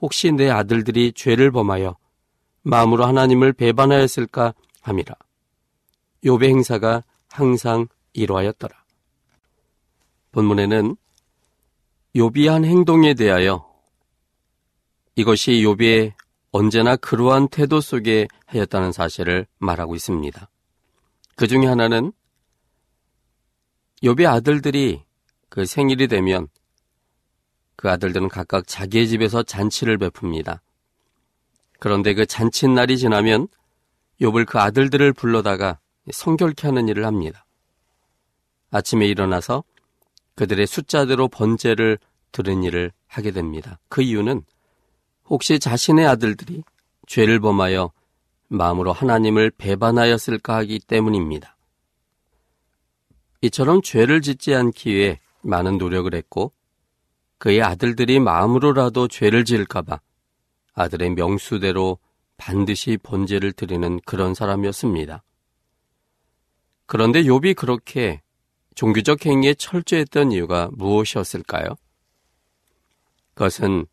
혹시 0.00 0.30
내 0.30 0.50
아들들이 0.50 1.12
죄를 1.12 1.50
범하여 1.50 1.96
마음으로 2.62 3.06
하나님을 3.06 3.52
배반하였을까 3.52 4.54
함이라. 4.82 5.14
욥의 6.24 6.44
행사가 6.48 7.02
항상 7.28 7.86
이러하였더라. 8.12 8.84
본문에는 10.32 10.96
욥이 12.14 12.48
한 12.48 12.64
행동에 12.64 13.14
대하여 13.14 13.66
이것이 15.14 15.52
욥의 15.52 16.12
언제나 16.56 16.96
그러한 16.96 17.48
태도 17.48 17.82
속에 17.82 18.28
하였다는 18.46 18.90
사실을 18.90 19.46
말하고 19.58 19.94
있습니다. 19.94 20.48
그 21.36 21.46
중에 21.46 21.66
하나는 21.66 22.12
욥의 24.02 24.26
아들들이 24.26 25.04
그 25.50 25.66
생일이 25.66 26.08
되면 26.08 26.48
그 27.76 27.90
아들들은 27.90 28.28
각각 28.28 28.66
자기의 28.66 29.06
집에서 29.06 29.42
잔치를 29.42 29.98
베풉니다. 29.98 30.60
그런데 31.78 32.14
그 32.14 32.24
잔칫날이 32.24 32.96
지나면 32.96 33.48
욥을 34.22 34.46
그 34.46 34.58
아들들을 34.58 35.12
불러다가 35.12 35.78
성결케 36.10 36.68
하는 36.68 36.88
일을 36.88 37.04
합니다. 37.04 37.44
아침에 38.70 39.06
일어나서 39.06 39.62
그들의 40.36 40.66
숫자대로 40.66 41.28
번제를 41.28 41.98
들은 42.32 42.62
일을 42.62 42.92
하게 43.08 43.30
됩니다. 43.30 43.78
그 43.90 44.00
이유는 44.00 44.42
혹시 45.28 45.58
자신의 45.58 46.06
아들들이 46.06 46.62
죄를 47.06 47.40
범하여 47.40 47.92
마음으로 48.48 48.92
하나님을 48.92 49.50
배반하였을까 49.50 50.56
하기 50.56 50.80
때문입니다. 50.80 51.56
이처럼 53.42 53.82
죄를 53.82 54.22
짓지 54.22 54.54
않기 54.54 54.94
위해 54.94 55.20
많은 55.42 55.78
노력을 55.78 56.12
했고 56.14 56.52
그의 57.38 57.62
아들들이 57.62 58.18
마음으로라도 58.18 59.08
죄를 59.08 59.44
지을까봐 59.44 60.00
아들의 60.74 61.10
명수대로 61.10 61.98
반드시 62.36 62.98
번제를 63.02 63.52
드리는 63.52 64.00
그런 64.04 64.34
사람이었습니다. 64.34 65.22
그런데 66.86 67.22
욥이 67.22 67.56
그렇게 67.56 68.22
종교적 68.74 69.24
행위에 69.26 69.54
철저했던 69.54 70.32
이유가 70.32 70.68
무엇이었을까요? 70.72 71.76
그것은 73.34 73.86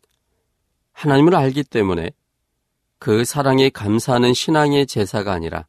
하나님을 0.94 1.34
알기 1.34 1.64
때문에 1.64 2.10
그 2.98 3.24
사랑에 3.24 3.68
감사하는 3.68 4.32
신앙의 4.32 4.86
제사가 4.86 5.32
아니라 5.32 5.66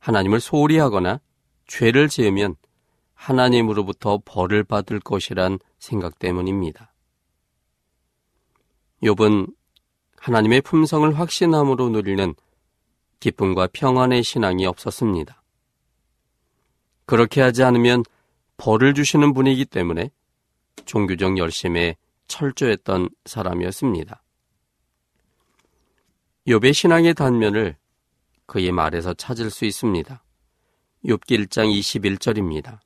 하나님을 0.00 0.40
소홀히 0.40 0.78
하거나 0.78 1.20
죄를 1.66 2.08
지으면 2.08 2.56
하나님으로부터 3.14 4.20
벌을 4.24 4.64
받을 4.64 4.98
것이란 4.98 5.58
생각 5.78 6.18
때문입니다. 6.18 6.92
욥은 9.02 9.54
하나님의 10.16 10.62
품성을 10.62 11.18
확신함으로 11.18 11.90
누리는 11.90 12.34
기쁨과 13.20 13.68
평안의 13.72 14.22
신앙이 14.22 14.66
없었습니다. 14.66 15.42
그렇게 17.06 17.40
하지 17.40 17.62
않으면 17.62 18.02
벌을 18.56 18.94
주시는 18.94 19.34
분이기 19.34 19.66
때문에 19.66 20.10
종교적 20.84 21.38
열심에 21.38 21.96
철저했던 22.28 23.10
사람이었습니다. 23.24 24.22
욥의 26.46 26.74
신앙의 26.74 27.14
단면을 27.14 27.76
그의 28.46 28.72
말에서 28.72 29.14
찾을 29.14 29.50
수 29.50 29.64
있습니다. 29.64 30.22
욥기 31.04 31.46
1장 31.46 31.72
21절입니다. 31.78 32.78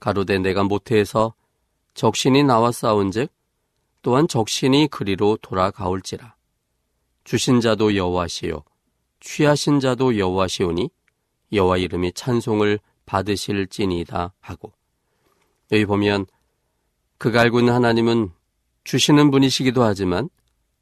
가로되 0.00 0.38
내가 0.38 0.62
모태에서 0.62 1.34
적신이 1.94 2.44
나와 2.44 2.70
싸운즉 2.70 3.30
또한 4.02 4.28
적신이 4.28 4.88
그리로 4.88 5.38
돌아가올지라. 5.42 6.36
주신 7.24 7.60
자도 7.60 7.94
여호와시요 7.94 8.64
취하신 9.20 9.80
자도 9.80 10.16
여호와시오니 10.16 10.88
여호와 11.52 11.76
이름이 11.78 12.12
찬송을 12.12 12.78
받으실지니다 13.04 14.32
하고 14.40 14.72
여기 15.72 15.84
보면 15.84 16.26
그가 17.18 17.40
알고 17.40 17.60
있는 17.60 17.72
하나님은 17.72 18.30
주시는 18.84 19.30
분이시기도 19.30 19.82
하지만 19.82 20.30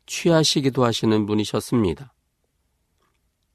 취하시기도 0.07 0.85
하시는 0.85 1.27
분이셨습니다. 1.27 2.13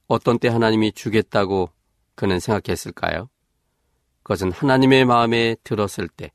어떤 0.07 0.39
때 0.39 0.49
하나님이 0.49 0.91
주겠다고 0.91 1.69
그는 2.15 2.39
생각했을까요? 2.39 3.29
그것은 4.23 4.51
하나님의 4.51 5.05
마음에 5.05 5.55
들었을 5.63 6.07
때 6.09 6.31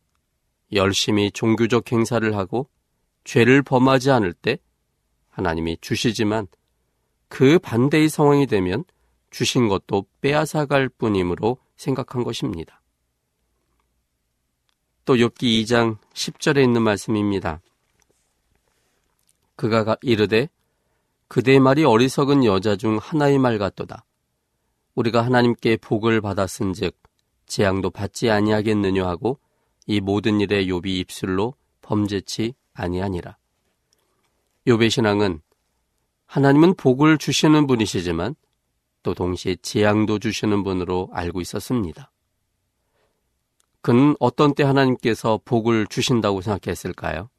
열심히 0.72 1.30
종교적 1.30 1.92
행사를 1.92 2.36
하고 2.36 2.68
죄를 3.24 3.62
범하지 3.62 4.10
않을 4.12 4.32
때 4.32 4.58
하나님이 5.28 5.78
주시지만 5.80 6.46
그 7.28 7.58
반대의 7.58 8.08
상황이 8.08 8.46
되면 8.46 8.84
주신 9.30 9.68
것도 9.68 10.06
빼앗아갈 10.20 10.88
뿐이므로 10.88 11.58
생각한 11.76 12.24
것입니다. 12.24 12.80
또 15.06 15.14
욥기 15.14 15.62
2장 15.62 15.98
10절에 16.14 16.62
있는 16.62 16.82
말씀입니다. 16.82 17.60
그가 19.54 19.96
이르되 20.02 20.48
그대의 21.28 21.60
말이 21.60 21.84
어리석은 21.84 22.44
여자 22.44 22.74
중 22.76 22.98
하나의 23.00 23.38
말 23.38 23.56
같도다. 23.58 24.04
우리가 24.96 25.24
하나님께 25.24 25.76
복을 25.76 26.20
받았은즉 26.20 26.96
재앙도 27.46 27.90
받지 27.90 28.30
아니하겠느냐 28.30 29.06
하고 29.06 29.38
이 29.86 30.00
모든 30.00 30.40
일에 30.40 30.66
욥이 30.66 30.86
입술로 30.88 31.54
범죄치 31.82 32.54
아니하니라. 32.74 33.36
욥의 34.66 34.90
신앙은 34.90 35.40
하나님은 36.26 36.74
복을 36.74 37.18
주시는 37.18 37.68
분이시지만 37.68 38.34
또 39.04 39.14
동시에 39.14 39.54
재앙도 39.62 40.18
주시는 40.18 40.64
분으로 40.64 41.08
알고 41.12 41.40
있었습니다. 41.40 42.10
그는 43.86 44.16
어떤 44.18 44.52
때 44.52 44.64
하나님께서 44.64 45.38
복을 45.44 45.86
주신다고 45.86 46.40
생각했을까요? 46.40 47.30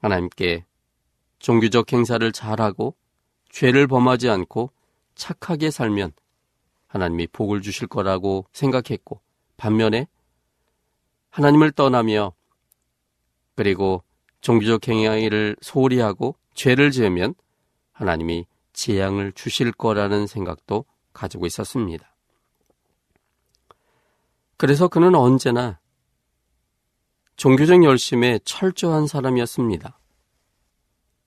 하나님께 0.00 0.64
종교적 1.38 1.92
행사를 1.92 2.32
잘하고 2.32 2.96
죄를 3.50 3.86
범하지 3.86 4.28
않고 4.28 4.72
착하게 5.14 5.70
살면 5.70 6.14
하나님이 6.88 7.28
복을 7.28 7.62
주실 7.62 7.86
거라고 7.86 8.46
생각했고 8.52 9.20
반면에 9.56 10.08
하나님을 11.30 11.70
떠나며 11.70 12.32
그리고 13.54 14.02
종교적 14.40 14.88
행위를 14.88 15.54
소홀히 15.60 16.00
하고 16.00 16.34
죄를 16.54 16.90
지으면 16.90 17.36
하나님이 17.92 18.46
재앙을 18.72 19.30
주실 19.30 19.70
거라는 19.70 20.26
생각도 20.26 20.86
가지고 21.12 21.46
있었습니다. 21.46 22.15
그래서 24.56 24.88
그는 24.88 25.14
언제나 25.14 25.78
종교적 27.36 27.84
열심에 27.84 28.38
철저한 28.44 29.06
사람이었습니다. 29.06 29.98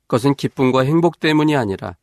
그것은 0.08 0.34
기쁨과 0.34 0.82
행복 0.82 1.20
때문이 1.20 1.56
아니라 1.56 1.96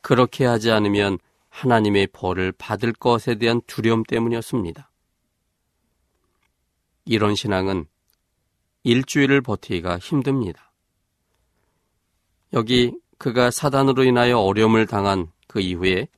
그렇게 0.00 0.44
하지 0.44 0.70
않으면 0.72 1.18
하나님의 1.48 2.08
벌을 2.08 2.52
받을 2.52 2.92
것에 2.92 3.36
대한 3.36 3.60
두려움 3.66 4.02
때문이었습니다. 4.02 4.90
이런 7.04 7.36
신앙은 7.36 7.86
일주일을 8.82 9.40
버티기가 9.40 9.98
힘듭니다. 9.98 10.72
여기 12.52 12.92
그가 13.18 13.50
사단으로 13.50 14.04
인하여 14.04 14.38
어려움을 14.38 14.86
당한 14.86 15.30
그 15.46 15.60
이후에 15.60 16.08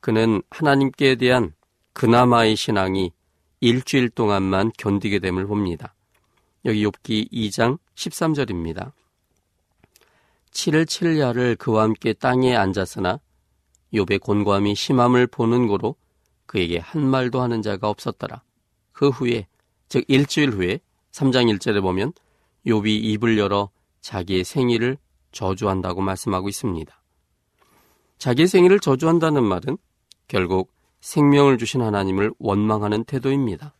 그는 0.00 0.42
하나님께 0.50 1.16
대한 1.16 1.52
그나마의 1.92 2.56
신앙이 2.56 3.12
일주일 3.64 4.10
동안만 4.10 4.72
견디게 4.76 5.20
됨을 5.20 5.46
봅니다. 5.46 5.94
여기 6.66 6.84
욥기 6.84 7.32
2장 7.32 7.78
13절입니다. 7.94 8.92
7일 10.50 10.84
7야를 10.84 11.56
그와 11.56 11.84
함께 11.84 12.12
땅에 12.12 12.54
앉았으나 12.54 13.20
욥의 13.94 14.20
곤고함이 14.20 14.74
심함을 14.74 15.26
보는 15.26 15.66
고로 15.66 15.96
그에게 16.44 16.76
한 16.76 17.06
말도 17.06 17.40
하는 17.40 17.62
자가 17.62 17.88
없었더라. 17.88 18.42
그 18.92 19.08
후에 19.08 19.46
즉 19.88 20.04
일주일 20.08 20.50
후에 20.50 20.80
3장 21.12 21.50
1절에 21.56 21.80
보면 21.80 22.12
욥이 22.66 22.86
입을 22.86 23.38
열어 23.38 23.70
자기의 24.02 24.44
생일을 24.44 24.98
저주한다고 25.32 26.02
말씀하고 26.02 26.50
있습니다. 26.50 27.02
자기의 28.18 28.46
생일을 28.46 28.80
저주한다는 28.80 29.42
말은 29.42 29.78
결국 30.28 30.73
생명을 31.04 31.58
주신 31.58 31.82
하나님을 31.82 32.32
원망하는 32.38 33.04
태도입니다. 33.04 33.74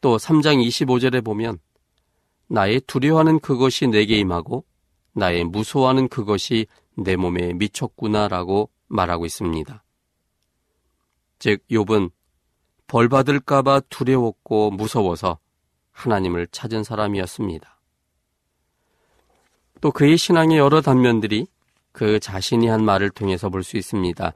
또 0.00 0.16
3장 0.16 0.66
25절에 0.66 1.22
보면 1.22 1.58
나의 2.48 2.80
두려워하는 2.86 3.40
그것이 3.40 3.88
내게 3.88 4.16
임하고 4.18 4.64
나의 5.12 5.44
무서워하는 5.44 6.08
그것이 6.08 6.66
내 6.96 7.16
몸에 7.16 7.52
미쳤구나라고 7.52 8.70
말하고 8.88 9.26
있습니다. 9.26 9.84
즉 11.40 11.62
욥은 11.70 12.10
벌 12.86 13.10
받을까 13.10 13.60
봐 13.60 13.80
두려웠고 13.90 14.70
무서워서 14.70 15.38
하나님을 15.92 16.46
찾은 16.50 16.84
사람이었습니다. 16.84 17.80
또 19.82 19.92
그의 19.92 20.16
신앙의 20.16 20.56
여러 20.56 20.80
단면들이 20.80 21.46
그 21.92 22.18
자신이 22.18 22.66
한 22.66 22.82
말을 22.82 23.10
통해서 23.10 23.50
볼 23.50 23.62
수 23.62 23.76
있습니다. 23.76 24.32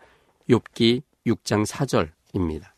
욥기 0.51 1.08
6장 1.27 1.67
4절입니다. 1.67 2.73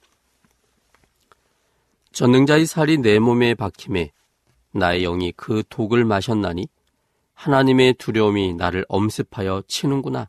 전능자의 2.13 2.67
살이 2.67 2.99
내 2.99 3.19
몸에 3.19 3.55
박힘에 3.55 4.13
나의 4.73 5.03
영이 5.03 5.33
그 5.33 5.63
독을 5.69 6.05
마셨나니 6.05 6.69
하나님의 7.35 7.95
두려움이 7.95 8.55
나를 8.55 8.85
엄습하여 8.89 9.63
치는구나. 9.67 10.29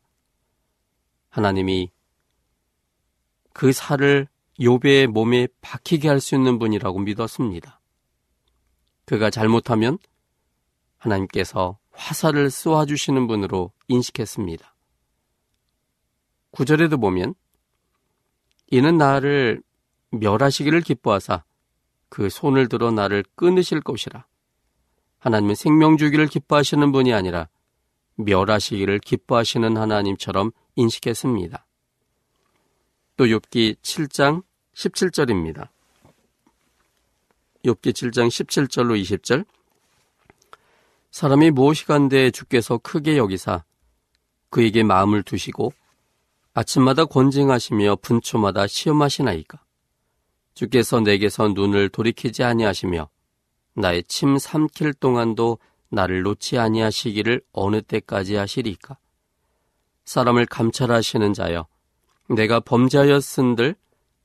하나님이 1.29 1.91
그 3.53 3.71
살을 3.73 4.27
요배의 4.61 5.07
몸에 5.07 5.47
박히게 5.61 6.07
할 6.07 6.19
수 6.19 6.35
있는 6.35 6.59
분이라고 6.59 6.99
믿었습니다. 6.99 7.81
그가 9.05 9.29
잘못하면 9.29 9.97
하나님께서 10.97 11.79
화살을 11.91 12.49
쏘아주시는 12.49 13.27
분으로 13.27 13.71
인식했습니다. 13.87 14.75
구절에도 16.51 16.97
보면 16.97 17.33
이는 18.71 18.97
나를 18.97 19.61
멸하시기를 20.11 20.81
기뻐하사 20.81 21.43
그 22.09 22.29
손을 22.29 22.67
들어 22.67 22.91
나를 22.91 23.23
끊으실 23.35 23.81
것이라. 23.81 24.25
하나님은 25.19 25.55
생명 25.55 25.97
주기를 25.97 26.27
기뻐하시는 26.27 26.91
분이 26.91 27.13
아니라 27.13 27.47
멸하시기를 28.15 28.99
기뻐하시는 28.99 29.77
하나님처럼 29.77 30.51
인식했습니다. 30.75 31.65
또 33.17 33.25
욥기 33.25 33.75
7장 33.81 34.43
17절입니다. 34.73 35.67
욥기 37.65 37.91
7장 37.91 38.29
17절로 38.29 38.99
20절 39.01 39.45
사람이 41.11 41.51
무엇이 41.51 41.85
간데 41.85 42.31
주께서 42.31 42.77
크게 42.77 43.17
여기사 43.17 43.63
그에게 44.49 44.83
마음을 44.83 45.23
두시고 45.23 45.73
아침마다 46.53 47.05
권징하시며 47.05 47.97
분초마다 48.01 48.67
시험하시나이까? 48.67 49.63
주께서 50.53 50.99
내게서 50.99 51.49
눈을 51.49 51.89
돌이키지 51.89 52.43
아니하시며 52.43 53.09
나의 53.75 54.03
침 54.03 54.37
삼킬 54.37 54.95
동안도 54.95 55.59
나를 55.89 56.23
놓지 56.23 56.57
아니하시기를 56.57 57.41
어느 57.53 57.81
때까지 57.81 58.35
하시리까? 58.35 58.97
사람을 60.03 60.45
감찰하시는 60.45 61.33
자여 61.33 61.67
내가 62.27 62.59
범죄하였은들 62.59 63.75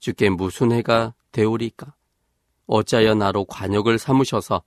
주께 0.00 0.28
무슨 0.28 0.72
해가 0.72 1.14
되오리까? 1.30 1.94
어찌하여 2.66 3.14
나로 3.14 3.44
관역을 3.44 3.98
삼으셔서 3.98 4.62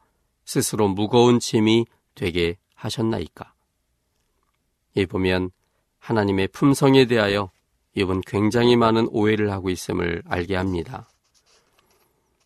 스스로 0.46 0.88
무거운 0.88 1.40
짐이 1.40 1.86
되게 2.16 2.58
하셨나이까? 2.76 3.54
이 4.96 5.06
보면 5.06 5.52
하나님의 6.10 6.48
품성에 6.48 7.06
대하여 7.06 7.52
욥은 7.96 8.24
굉장히 8.26 8.76
많은 8.76 9.08
오해를 9.12 9.52
하고 9.52 9.70
있음을 9.70 10.24
알게 10.26 10.56
합니다. 10.56 11.08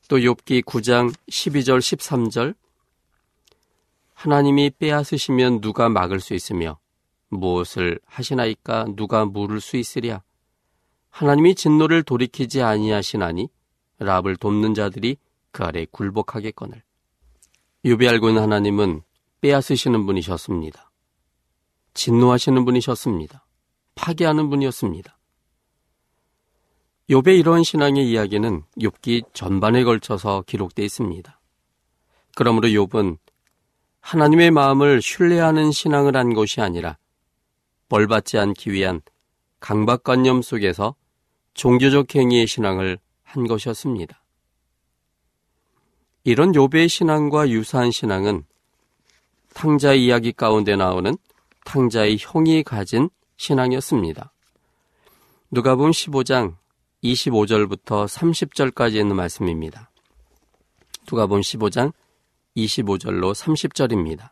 또 0.10 0.18
욥기 0.18 0.66
9장 0.66 1.14
12절 1.30 1.80
13절 1.80 2.56
하나님이 4.14 4.72
빼앗으시면 4.78 5.62
누가 5.62 5.88
막을 5.88 6.20
수 6.20 6.34
있으며 6.34 6.78
무엇을 7.30 8.00
하시나이까 8.06 8.88
누가 8.98 9.24
물을 9.24 9.62
수 9.62 9.78
있으랴 9.78 10.22
하나님이 11.10 11.56
진노를 11.56 12.04
돌이키지 12.04 12.62
아니하시나니 12.62 13.48
랍을 14.00 14.36
돕는 14.36 14.74
자들이 14.74 15.16
그 15.52 15.64
아래 15.64 15.86
굴복하겠거늘 15.90 16.84
욥이 17.86 18.10
알고 18.10 18.28
있는 18.28 18.42
하나님은 18.42 19.04
빼앗으시는 19.40 20.06
분이셨습니다. 20.06 20.92
진노하시는 21.94 22.66
분이셨습니다. 22.66 23.43
파괴하는 23.96 24.50
분이었습니다. 24.50 25.18
욥의 27.10 27.40
이러한 27.40 27.64
신앙의 27.64 28.10
이야기는 28.10 28.64
욥기 28.80 29.34
전반에 29.34 29.84
걸쳐서 29.84 30.44
기록되어 30.48 30.86
있습니다. 30.86 31.40
그러므로 32.36 32.70
욥은 32.70 33.18
하나님의 34.00 34.52
마음을 34.52 35.02
신뢰하는 35.02 35.72
신앙을 35.72 36.16
한 36.16 36.34
것이 36.34 36.62
아니라 36.62 36.98
벌받지 37.90 38.38
않기 38.38 38.72
위한 38.72 39.02
강박관념 39.60 40.42
속에서 40.42 40.96
종교적 41.54 42.16
행위의 42.16 42.48
신앙을 42.48 43.00
한 43.24 43.48
것이었습니다. 43.48 44.22
이런 46.24 46.52
욥의 46.54 46.90
신앙과 46.90 47.50
유사한 47.50 47.92
신앙은 47.92 48.46
탕자의 49.54 50.04
이야기 50.04 50.32
가운데 50.32 50.76
나오는 50.76 51.16
탕자의 51.66 52.18
형이 52.20 52.64
가진 52.64 53.10
신앙이었습니다. 53.38 54.34
누가복음 55.52 55.92
15장 55.92 56.56
25절부터 57.04 58.08
30절까지 58.08 58.96
있는 58.96 59.16
말씀입니다. 59.16 59.92
누가복음 61.10 61.42
15장 61.42 61.94
25절로 62.56 63.34
30절입니다. 63.34 64.30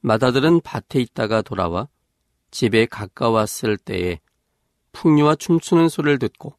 마다들은 0.00 0.60
밭에 0.62 1.00
있다가 1.00 1.42
돌아와 1.42 1.88
집에 2.50 2.86
가까웠을 2.86 3.76
때에 3.76 4.18
풍류와 4.92 5.36
춤추는 5.36 5.88
소리를 5.88 6.18
듣고 6.18 6.54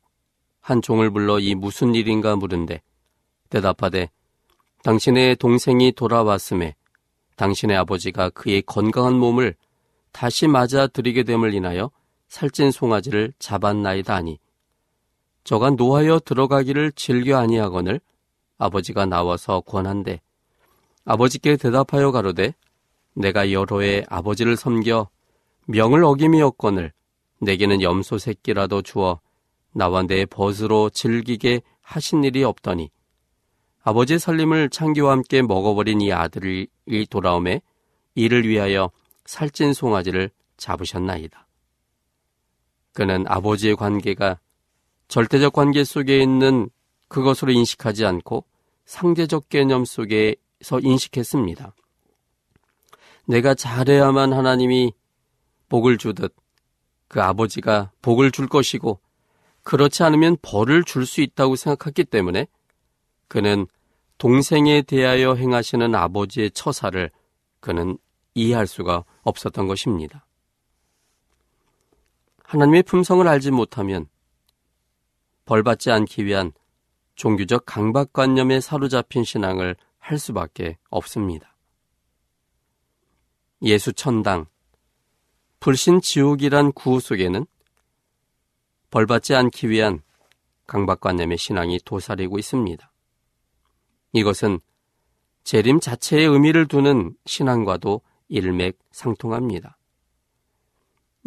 한 0.61 0.81
종을 0.81 1.09
불러 1.09 1.39
이 1.39 1.55
무슨 1.55 1.95
일인가 1.95 2.35
물은데 2.35 2.81
대답하되 3.49 4.09
당신의 4.83 5.35
동생이 5.35 5.91
돌아왔음에 5.91 6.75
당신의 7.35 7.77
아버지가 7.77 8.29
그의 8.29 8.61
건강한 8.61 9.15
몸을 9.15 9.55
다시 10.11 10.47
맞아 10.47 10.87
드리게 10.87 11.23
됨을 11.23 11.53
인하여 11.53 11.91
살찐 12.27 12.71
송아지를 12.71 13.33
잡았나이다 13.39 14.15
하니 14.15 14.39
저가 15.43 15.71
노하여 15.71 16.19
들어가기를 16.19 16.91
즐겨 16.93 17.37
아니하거늘 17.37 17.99
아버지가 18.57 19.05
나와서 19.05 19.61
권한대 19.61 20.21
아버지께 21.03 21.57
대답하여 21.57 22.11
가로되 22.11 22.53
내가 23.13 23.51
여러 23.51 23.81
해 23.81 24.05
아버지를 24.07 24.55
섬겨 24.55 25.09
명을 25.65 26.03
어김이었거늘 26.03 26.93
내게는 27.39 27.81
염소 27.81 28.17
새끼라도 28.17 28.81
주어 28.81 29.19
나와 29.73 30.03
내 30.03 30.25
벗으로 30.25 30.89
즐기게 30.89 31.61
하신 31.81 32.23
일이 32.23 32.43
없더니 32.43 32.91
아버지의 33.83 34.19
살림을 34.19 34.69
창기와 34.69 35.11
함께 35.11 35.41
먹어버린 35.41 36.01
이 36.01 36.13
아들이 36.13 36.67
돌아오매 37.09 37.61
이를 38.13 38.47
위하여 38.47 38.91
살찐 39.25 39.73
송아지를 39.73 40.29
잡으셨나이다. 40.57 41.47
그는 42.93 43.25
아버지의 43.27 43.75
관계가 43.75 44.39
절대적 45.07 45.53
관계 45.53 45.83
속에 45.83 46.19
있는 46.21 46.69
그것으로 47.07 47.51
인식하지 47.51 48.05
않고 48.05 48.45
상대적 48.85 49.49
개념 49.49 49.85
속에서 49.85 50.79
인식했습니다. 50.81 51.73
내가 53.25 53.53
잘해야만 53.53 54.33
하나님이 54.33 54.93
복을 55.69 55.97
주듯 55.97 56.35
그 57.07 57.21
아버지가 57.21 57.91
복을 58.01 58.31
줄 58.31 58.47
것이고 58.47 58.99
그렇지 59.63 60.03
않으면 60.03 60.37
벌을 60.41 60.83
줄 60.83 61.05
수 61.05 61.21
있다고 61.21 61.55
생각했기 61.55 62.05
때문에 62.05 62.47
그는 63.27 63.67
동생에 64.17 64.81
대하여 64.81 65.35
행하시는 65.35 65.95
아버지의 65.95 66.51
처사를 66.51 67.11
그는 67.59 67.97
이해할 68.33 68.67
수가 68.67 69.03
없었던 69.23 69.67
것입니다. 69.67 70.25
하나님의 72.43 72.83
품성을 72.83 73.25
알지 73.27 73.51
못하면 73.51 74.07
벌받지 75.45 75.91
않기 75.91 76.25
위한 76.25 76.51
종교적 77.15 77.65
강박관념에 77.65 78.61
사로잡힌 78.61 79.23
신앙을 79.23 79.75
할 79.99 80.19
수밖에 80.19 80.77
없습니다. 80.89 81.55
예수 83.61 83.93
천당, 83.93 84.47
불신 85.59 86.01
지옥이란 86.01 86.71
구호 86.71 86.99
속에는 86.99 87.45
벌받지 88.89 89.35
않기 89.35 89.69
위한 89.69 90.01
강박관념의 90.67 91.37
신앙이 91.37 91.79
도사리고 91.85 92.39
있습니다. 92.39 92.91
이것은 94.13 94.59
재림 95.43 95.79
자체의 95.79 96.27
의미를 96.27 96.67
두는 96.67 97.15
신앙과도 97.25 98.01
일맥상통합니다. 98.31 99.77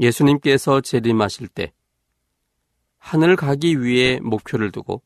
예수님께서 0.00 0.80
재림하실 0.80 1.48
때 1.48 1.72
하늘 2.98 3.36
가기 3.36 3.82
위해 3.82 4.18
목표를 4.20 4.72
두고 4.72 5.02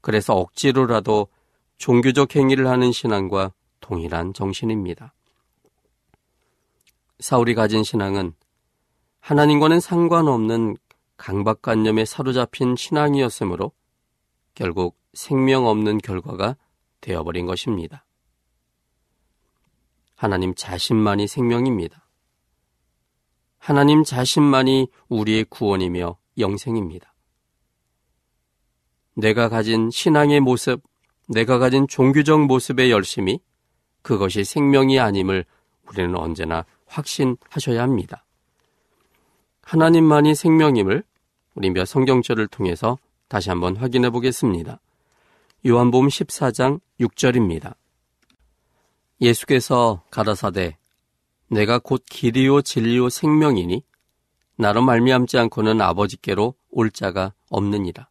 그래서 0.00 0.34
억지로라도 0.34 1.26
종교적 1.76 2.34
행위를 2.36 2.68
하는 2.68 2.92
신앙과 2.92 3.52
동일한 3.80 4.32
정신입니다. 4.32 5.12
사울이 7.18 7.54
가진 7.54 7.82
신앙은 7.82 8.32
하나님과는 9.20 9.80
상관없는 9.80 10.76
강박관념에 11.16 12.04
사로잡힌 12.04 12.76
신앙이었으므로 12.76 13.72
결국 14.54 14.96
생명 15.12 15.66
없는 15.66 15.98
결과가 15.98 16.56
되어버린 17.00 17.46
것입니다. 17.46 18.05
하나님 20.16 20.54
자신만이 20.54 21.28
생명입니다. 21.28 22.02
하나님 23.58 24.02
자신만이 24.02 24.88
우리의 25.08 25.44
구원이며 25.44 26.16
영생입니다. 26.38 27.14
내가 29.14 29.48
가진 29.48 29.90
신앙의 29.90 30.40
모습, 30.40 30.82
내가 31.28 31.58
가진 31.58 31.86
종교적 31.86 32.46
모습의 32.46 32.90
열심이 32.90 33.40
그것이 34.02 34.44
생명이 34.44 34.98
아님을 34.98 35.44
우리는 35.88 36.16
언제나 36.16 36.64
확신하셔야 36.86 37.82
합니다. 37.82 38.24
하나님만이 39.62 40.34
생명임을 40.34 41.02
우리 41.54 41.70
몇 41.70 41.84
성경절을 41.86 42.46
통해서 42.48 42.98
다시 43.28 43.50
한번 43.50 43.76
확인해 43.76 44.10
보겠습니다. 44.10 44.80
요한복음 45.66 46.08
14장 46.08 46.80
6절입니다. 47.00 47.74
예수께서 49.20 50.02
가라사대 50.10 50.76
내가 51.48 51.78
곧 51.78 52.04
길이요 52.06 52.62
진리요 52.62 53.08
생명이니 53.08 53.82
나로 54.56 54.82
말미암지 54.82 55.38
않고는 55.38 55.80
아버지께로 55.80 56.54
올 56.70 56.90
자가 56.90 57.34
없느니라. 57.50 58.08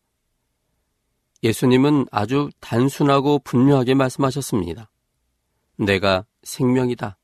예수님은 1.44 2.08
아주 2.12 2.50
단순하고 2.60 3.40
분명하게 3.40 3.94
말씀하셨습니다. 3.94 4.90
내가 5.78 6.26
생명이다. 6.44 7.18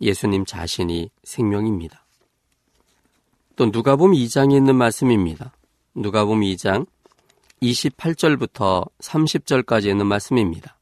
예수님 0.00 0.44
자신이 0.44 1.10
생명입니다. 1.24 2.06
또 3.56 3.66
누가복음 3.66 4.12
2장에 4.12 4.56
있는 4.56 4.76
말씀입니다. 4.76 5.52
누가복음 5.94 6.40
2장 6.42 6.86
28절부터 7.62 8.88
30절까지 9.00 9.86
있는 9.86 10.06
말씀입니다. 10.06 10.77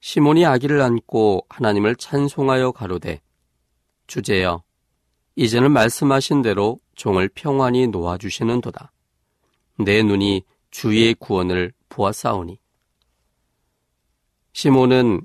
시몬이 0.00 0.44
아기를 0.46 0.80
안고 0.80 1.46
하나님을 1.48 1.96
찬송하여 1.96 2.72
가로되 2.72 3.20
주제여 4.06 4.62
이제는 5.36 5.72
말씀하신 5.72 6.42
대로 6.42 6.80
종을 6.94 7.30
평안히 7.34 7.86
놓아 7.86 8.18
주시는도다. 8.18 8.92
내 9.78 10.02
눈이 10.02 10.44
주의 10.70 11.14
구원을 11.14 11.72
보았사오니 11.88 12.58
시몬은 14.52 15.22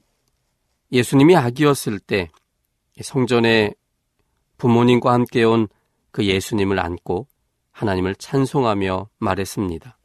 예수님이 0.92 1.36
아기였을 1.36 2.00
때 2.00 2.30
성전에 3.02 3.74
부모님과 4.58 5.12
함께 5.12 5.44
온 5.44 5.68
그 6.16 6.24
예수님을 6.24 6.80
안고 6.80 7.28
하나님을 7.74 8.16
찬송하며 8.16 9.10
말했습니다. 9.18 9.98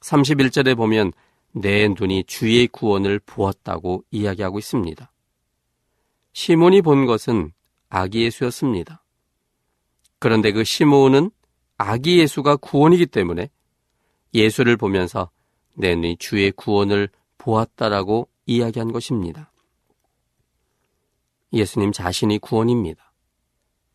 31절에 0.00 0.76
보면 0.76 1.12
내 1.58 1.88
눈이 1.88 2.24
주의 2.24 2.66
구원을 2.66 3.18
보았다고 3.24 4.04
이야기하고 4.10 4.58
있습니다. 4.58 5.10
시몬이 6.34 6.82
본 6.82 7.06
것은 7.06 7.52
아기 7.88 8.24
예수였습니다. 8.24 9.02
그런데 10.18 10.52
그 10.52 10.64
시몬은 10.64 11.30
아기 11.78 12.18
예수가 12.18 12.56
구원이기 12.56 13.06
때문에 13.06 13.48
예수를 14.34 14.76
보면서 14.76 15.30
내 15.72 15.94
눈이 15.94 16.18
주의 16.18 16.52
구원을 16.52 17.08
보았다라고 17.38 18.28
이야기한 18.44 18.92
것입니다. 18.92 19.50
예수님 21.54 21.92
자신이 21.92 22.38
구원입니다. 22.38 23.14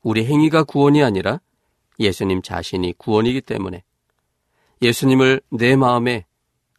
우리 0.02 0.26
행위가 0.26 0.64
구원이 0.64 1.04
아니라 1.04 1.40
예수님 2.00 2.42
자신이 2.42 2.94
구원이기 2.98 3.42
때문에 3.42 3.84
예수님을 4.82 5.42
내 5.52 5.76
마음에 5.76 6.26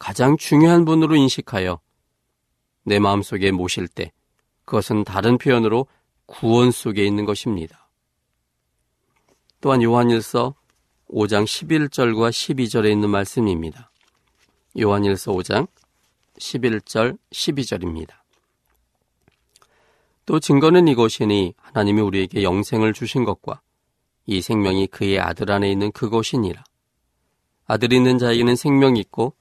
가장 0.03 0.35
중요한 0.35 0.83
분으로 0.83 1.15
인식하여 1.15 1.79
내 2.83 2.99
마음속에 2.99 3.51
모실 3.51 3.87
때 3.87 4.11
그것은 4.65 5.05
다른 5.05 5.37
표현으로 5.37 5.87
구원 6.25 6.71
속에 6.71 7.05
있는 7.05 7.23
것입니다. 7.23 7.87
또한 9.61 9.81
요한일서 9.81 10.55
5장 11.09 11.45
11절과 11.45 12.31
12절에 12.31 12.91
있는 12.91 13.11
말씀입니다. 13.11 13.91
요한일서 14.77 15.31
5장 15.31 15.69
11절 16.37 17.17
12절입니다. 17.31 18.09
또 20.25 20.41
증거는 20.41 20.89
이것이니 20.89 21.53
하나님이 21.55 22.01
우리에게 22.01 22.43
영생을 22.43 22.91
주신 22.91 23.23
것과 23.23 23.61
이 24.25 24.41
생명이 24.41 24.87
그의 24.87 25.21
아들 25.21 25.49
안에 25.49 25.71
있는 25.71 25.93
그것이니라. 25.93 26.61
아들이 27.67 27.95
있는 27.95 28.17
자에게는 28.17 28.57
생명이 28.57 28.99
있고 28.99 29.33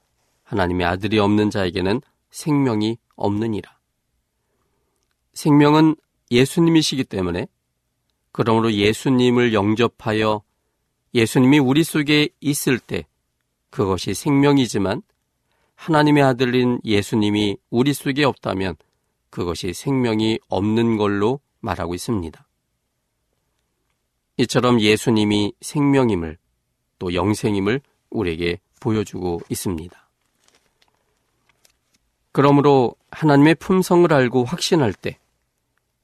하나님의 0.45 0.87
아들이 0.87 1.19
없는 1.19 1.51
자에게는 1.51 2.01
생명이 2.31 2.99
없느니라. 3.17 3.79
생명은 5.35 5.97
예수님이시기 6.31 7.05
때문에 7.05 7.47
그러므로 8.33 8.73
예수님을 8.73 9.53
영접하여 9.53 10.43
예수님이 11.15 11.59
우리 11.59 11.85
속에 11.85 12.29
있을 12.41 12.79
때 12.79 13.07
그것이 13.71 14.15
생명이지만 14.15 15.03
하나님의 15.75 16.23
아들인 16.23 16.81
예수님이 16.85 17.57
우리 17.71 17.93
속에 17.93 18.25
없다면 18.25 18.77
그것이 19.31 19.73
생명이 19.73 20.39
없는 20.49 20.97
걸로 20.97 21.41
말하고 21.61 21.95
있습니다. 21.95 22.47
이처럼 24.39 24.81
예수님이 24.81 25.55
생명임을 25.61 26.39
또 26.99 27.15
영생임을 27.15 27.81
우리에게 28.11 28.61
보여주고 28.81 29.41
있습니다. 29.49 30.02
그러므로 32.33 32.97
하나님의 33.11 33.57
품성을 33.57 34.11
알고 34.13 34.45
확신할 34.45 34.95
때, 34.95 35.19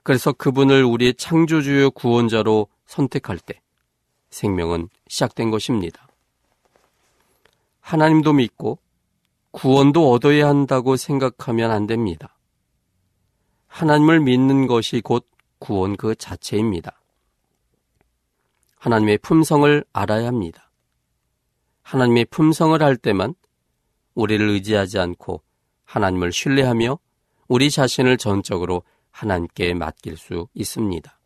그래서 0.03 0.33
그분을 0.33 0.85
우리의 0.85 1.15
창조주요 1.15 1.91
구원자로 1.93 2.69
선택할 2.87 3.39
때, 3.39 3.61
생명은 4.31 4.91
시작된 5.09 5.51
것입니다. 5.51 6.07
하나님도 7.81 8.35
믿고 8.35 8.79
구원도 9.51 10.13
얻어야 10.13 10.49
한다고 10.49 10.97
생각하면 10.97 11.71
안 11.71 11.87
됩니다. 11.87 12.37
하나님을 13.67 14.21
믿는 14.21 14.67
것이 14.67 15.01
곧 15.01 15.27
구원 15.59 15.97
그 15.97 16.15
자체입니다. 16.15 17.01
하나님의 18.79 19.19
품성을 19.19 19.85
알아야 19.93 20.27
합니다. 20.27 20.71
하나님의 21.83 22.27
품성을 22.27 22.83
알 22.83 22.97
때만 22.97 23.35
우리를 24.15 24.47
의지하지 24.49 24.99
않고 24.99 25.43
하나님을 25.89 26.33
신뢰하며 26.33 26.99
우리 27.49 27.71
자신을 27.71 28.19
전적으로 28.19 28.83
하나님께 29.11 29.73
맡길 29.73 30.19
수 30.19 30.47
있습니다. 30.53 31.19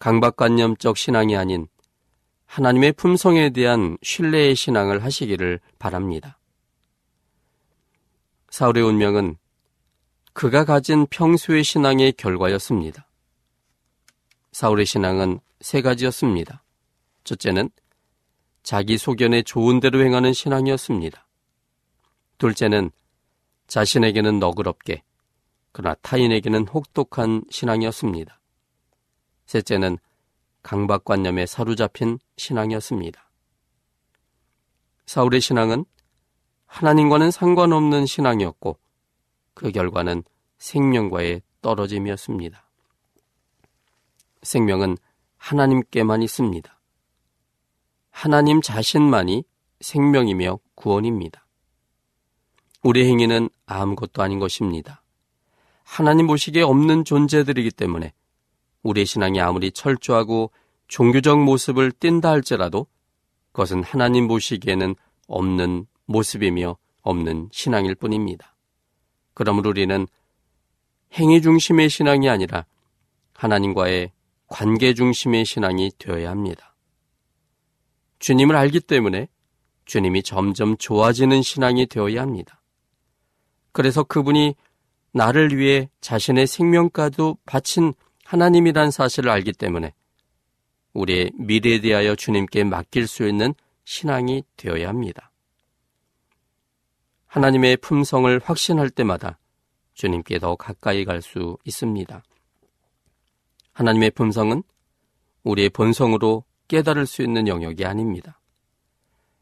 강박관념적 0.00 0.96
신앙이 0.96 1.36
아닌 1.36 1.68
하나님의 2.46 2.92
품성에 2.92 3.50
대한 3.50 3.98
신뢰의 4.02 4.56
신앙을 4.56 5.04
하시기를 5.04 5.60
바랍니다. 5.78 6.38
사울의 8.50 8.82
운명은 8.82 9.36
그가 10.32 10.64
가진 10.64 11.06
평소의 11.06 11.62
신앙의 11.62 12.12
결과였습니다. 12.12 13.06
사울의 14.50 14.86
신앙은 14.86 15.38
세 15.60 15.82
가지였습니다. 15.82 16.64
첫째는 17.22 17.70
자기 18.64 18.98
소견에 18.98 19.42
좋은 19.42 19.78
대로 19.78 20.02
행하는 20.04 20.32
신앙이었습니다. 20.32 21.27
둘째는 22.38 22.90
자신에게는 23.66 24.38
너그럽게, 24.38 25.02
그러나 25.72 25.94
타인에게는 26.02 26.66
혹독한 26.68 27.42
신앙이었습니다. 27.50 28.40
셋째는 29.46 29.98
강박관념에 30.62 31.46
사로잡힌 31.46 32.18
신앙이었습니다. 32.36 33.30
사울의 35.06 35.40
신앙은 35.40 35.84
하나님과는 36.66 37.30
상관없는 37.30 38.06
신앙이었고 38.06 38.78
그 39.54 39.70
결과는 39.70 40.22
생명과의 40.58 41.42
떨어짐이었습니다. 41.62 42.68
생명은 44.42 44.96
하나님께만 45.38 46.22
있습니다. 46.22 46.80
하나님 48.10 48.60
자신만이 48.60 49.44
생명이며 49.80 50.58
구원입니다. 50.74 51.47
우리 52.82 53.06
행위는 53.06 53.48
아무것도 53.66 54.22
아닌 54.22 54.38
것입니다. 54.38 55.02
하나님 55.82 56.26
보시기에 56.26 56.62
없는 56.62 57.04
존재들이기 57.04 57.70
때문에 57.70 58.12
우리의 58.82 59.06
신앙이 59.06 59.40
아무리 59.40 59.72
철저하고 59.72 60.50
종교적 60.86 61.42
모습을 61.42 61.92
띈다 61.92 62.30
할지라도 62.30 62.86
그것은 63.52 63.82
하나님 63.82 64.28
보시기에는 64.28 64.94
없는 65.26 65.86
모습이며 66.06 66.76
없는 67.02 67.48
신앙일 67.52 67.94
뿐입니다. 67.94 68.54
그러므로 69.34 69.70
우리는 69.70 70.06
행위 71.14 71.42
중심의 71.42 71.88
신앙이 71.88 72.28
아니라 72.28 72.66
하나님과의 73.34 74.12
관계 74.46 74.94
중심의 74.94 75.44
신앙이 75.44 75.92
되어야 75.98 76.30
합니다. 76.30 76.74
주님을 78.18 78.56
알기 78.56 78.80
때문에 78.80 79.28
주님이 79.84 80.22
점점 80.22 80.76
좋아지는 80.76 81.42
신앙이 81.42 81.86
되어야 81.86 82.20
합니다. 82.22 82.57
그래서 83.78 84.02
그분이 84.02 84.56
나를 85.12 85.56
위해 85.56 85.88
자신의 86.00 86.48
생명까지도 86.48 87.38
바친 87.46 87.94
하나님이란 88.24 88.90
사실을 88.90 89.30
알기 89.30 89.52
때문에 89.52 89.94
우리의 90.94 91.30
미래에 91.38 91.80
대하여 91.80 92.16
주님께 92.16 92.64
맡길 92.64 93.06
수 93.06 93.28
있는 93.28 93.54
신앙이 93.84 94.42
되어야 94.56 94.88
합니다. 94.88 95.30
하나님의 97.28 97.76
품성을 97.76 98.40
확신할 98.42 98.90
때마다 98.90 99.38
주님께 99.94 100.40
더 100.40 100.56
가까이 100.56 101.04
갈 101.04 101.22
수 101.22 101.56
있습니다. 101.64 102.20
하나님의 103.74 104.10
품성은 104.10 104.64
우리의 105.44 105.68
본성으로 105.68 106.42
깨달을 106.66 107.06
수 107.06 107.22
있는 107.22 107.46
영역이 107.46 107.84
아닙니다. 107.84 108.40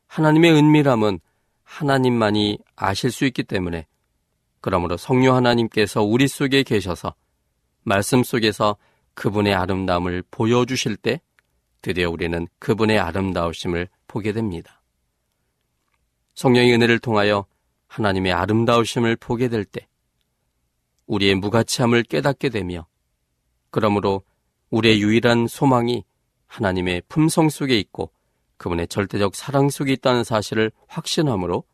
하나님의 0.08 0.52
은밀함은 0.52 1.20
하나님만이 1.64 2.58
아실 2.76 3.10
수 3.10 3.24
있기 3.24 3.42
때문에 3.42 3.86
그러므로 4.60 4.96
성령 4.96 5.36
하나님께서 5.36 6.02
우리 6.02 6.28
속에 6.28 6.62
계셔서 6.62 7.14
말씀 7.82 8.22
속에서 8.22 8.76
그분의 9.14 9.54
아름다움을 9.54 10.24
보여주실 10.30 10.96
때 10.96 11.20
드디어 11.82 12.10
우리는 12.10 12.46
그분의 12.58 12.98
아름다우심을 12.98 13.88
보게 14.08 14.32
됩니다. 14.32 14.82
성령의 16.34 16.74
은혜를 16.74 16.98
통하여 16.98 17.46
하나님의 17.86 18.32
아름다우심을 18.32 19.16
보게 19.16 19.48
될 19.48 19.64
때 19.64 19.86
우리의 21.06 21.36
무가치함을 21.36 22.02
깨닫게 22.02 22.48
되며 22.48 22.86
그러므로 23.70 24.22
우리의 24.70 25.00
유일한 25.00 25.46
소망이 25.46 26.04
하나님의 26.46 27.02
품성 27.08 27.48
속에 27.48 27.78
있고 27.78 28.10
그분의 28.56 28.88
절대적 28.88 29.34
사랑 29.34 29.68
속에 29.68 29.92
있다는 29.92 30.24
사실을 30.24 30.72
확신함으로 30.88 31.64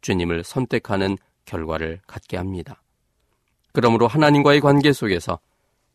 주님을 0.00 0.44
선택하는 0.44 1.16
결과를 1.46 2.00
갖게 2.06 2.36
합니다. 2.36 2.82
그러므로 3.72 4.06
하나님과의 4.06 4.60
관계 4.60 4.92
속에서 4.92 5.38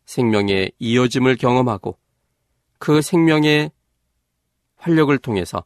생명의 0.06 0.72
이어짐을 0.80 1.36
경험하고 1.36 1.98
그 2.80 3.02
생명의 3.02 3.72
활력을 4.78 5.20
통해서 5.20 5.64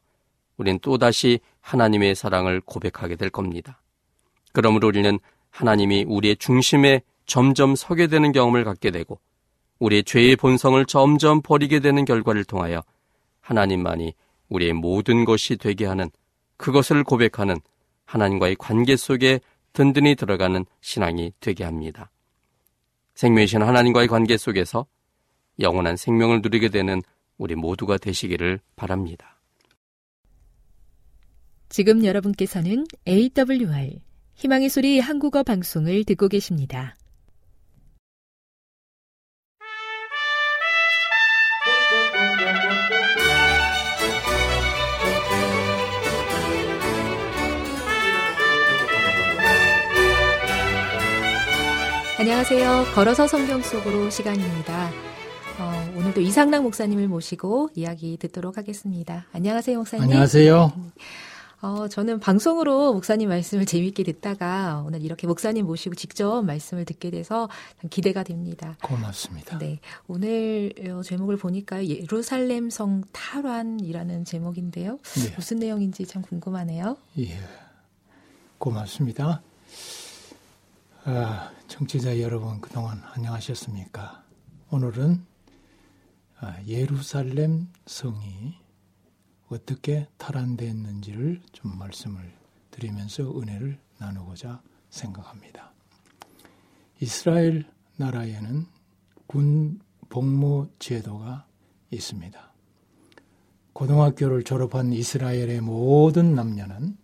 우린 0.56 0.78
또다시 0.78 1.40
하나님의 1.60 2.14
사랑을 2.14 2.60
고백하게 2.60 3.16
될 3.16 3.30
겁니다. 3.30 3.82
그러므로 4.52 4.88
우리는 4.88 5.18
하나님이 5.50 6.04
우리의 6.06 6.36
중심에 6.36 7.02
점점 7.26 7.74
서게 7.74 8.06
되는 8.06 8.32
경험을 8.32 8.64
갖게 8.64 8.90
되고 8.90 9.18
우리의 9.78 10.04
죄의 10.04 10.36
본성을 10.36 10.84
점점 10.86 11.42
버리게 11.42 11.80
되는 11.80 12.04
결과를 12.04 12.44
통하여 12.44 12.82
하나님만이 13.40 14.14
우리의 14.48 14.72
모든 14.72 15.24
것이 15.24 15.56
되게 15.56 15.86
하는 15.86 16.10
그것을 16.56 17.04
고백하는 17.04 17.56
하나님과의 18.04 18.56
관계 18.56 18.96
속에 18.96 19.40
든든히 19.76 20.14
들어가는 20.14 20.64
신앙이 20.80 21.34
되게 21.38 21.62
합니다. 21.62 22.10
생명이신 23.14 23.60
하나님과의 23.60 24.08
관계 24.08 24.38
속에서 24.38 24.86
영원한 25.60 25.98
생명을 25.98 26.40
누리게 26.40 26.70
되는 26.70 27.02
우리 27.36 27.54
모두가 27.54 27.98
되시기를 27.98 28.58
바랍니다. 28.74 29.38
지금 31.68 32.06
여러분께서는 32.06 32.86
AWR 33.06 34.00
희망의 34.36 34.70
소리 34.70 34.98
한국어 34.98 35.42
방송을 35.42 36.04
듣고 36.04 36.28
계십니다. 36.28 36.96
안녕하세요. 52.18 52.94
걸어서 52.94 53.26
성경 53.26 53.60
속으로 53.60 54.08
시간입니다. 54.08 54.90
어, 55.58 55.94
오늘도 55.98 56.22
이상락 56.22 56.62
목사님을 56.62 57.08
모시고 57.08 57.68
이야기 57.74 58.16
듣도록 58.16 58.56
하겠습니다. 58.56 59.26
안녕하세요, 59.34 59.76
목사님. 59.76 60.04
안녕하세요. 60.04 60.72
어, 61.60 61.88
저는 61.88 62.18
방송으로 62.20 62.94
목사님 62.94 63.28
말씀을 63.28 63.66
재미있게 63.66 64.02
듣다가 64.02 64.82
오늘 64.86 65.02
이렇게 65.02 65.26
목사님 65.26 65.66
모시고 65.66 65.94
직접 65.94 66.42
말씀을 66.42 66.86
듣게 66.86 67.10
돼서 67.10 67.50
기대가 67.90 68.22
됩니다. 68.22 68.78
고맙습니다. 68.82 69.58
네. 69.58 69.80
오늘 70.08 70.72
어, 70.88 71.02
제목을 71.02 71.36
보니까 71.36 71.86
예루살렘 71.86 72.70
성 72.70 73.02
탈환이라는 73.12 74.24
제목인데요. 74.24 74.98
네. 75.02 75.34
무슨 75.36 75.58
내용인지 75.58 76.06
참 76.06 76.22
궁금하네요. 76.22 76.96
예. 77.18 77.38
고맙습니다. 78.56 79.42
아, 81.04 81.50
청취자 81.68 82.20
여러분 82.20 82.60
그동안 82.60 83.02
안녕하셨습니까? 83.14 84.24
오늘은 84.70 85.24
아, 86.38 86.62
예루살렘 86.64 87.66
성이 87.86 88.54
어떻게 89.48 90.06
탈환됐는지를 90.16 91.42
좀 91.52 91.76
말씀을 91.76 92.32
드리면서 92.70 93.36
은혜를 93.36 93.78
나누고자 93.98 94.62
생각합니다. 94.90 95.72
이스라엘 97.00 97.64
나라에는 97.96 98.66
군 99.26 99.80
복무 100.08 100.68
제도가 100.78 101.46
있습니다. 101.90 102.52
고등학교를 103.72 104.44
졸업한 104.44 104.92
이스라엘의 104.92 105.60
모든 105.62 106.34
남녀는 106.34 106.96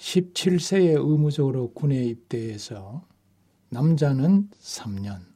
17세에 0.00 0.96
의무적으로 0.96 1.72
군에 1.72 2.02
입대해서 2.04 3.06
남자는 3.68 4.48
3년, 4.48 5.26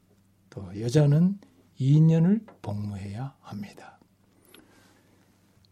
또 0.49 0.81
여자는 0.81 1.39
2년을 1.79 2.47
복무해야 2.63 3.37
합니다. 3.41 3.99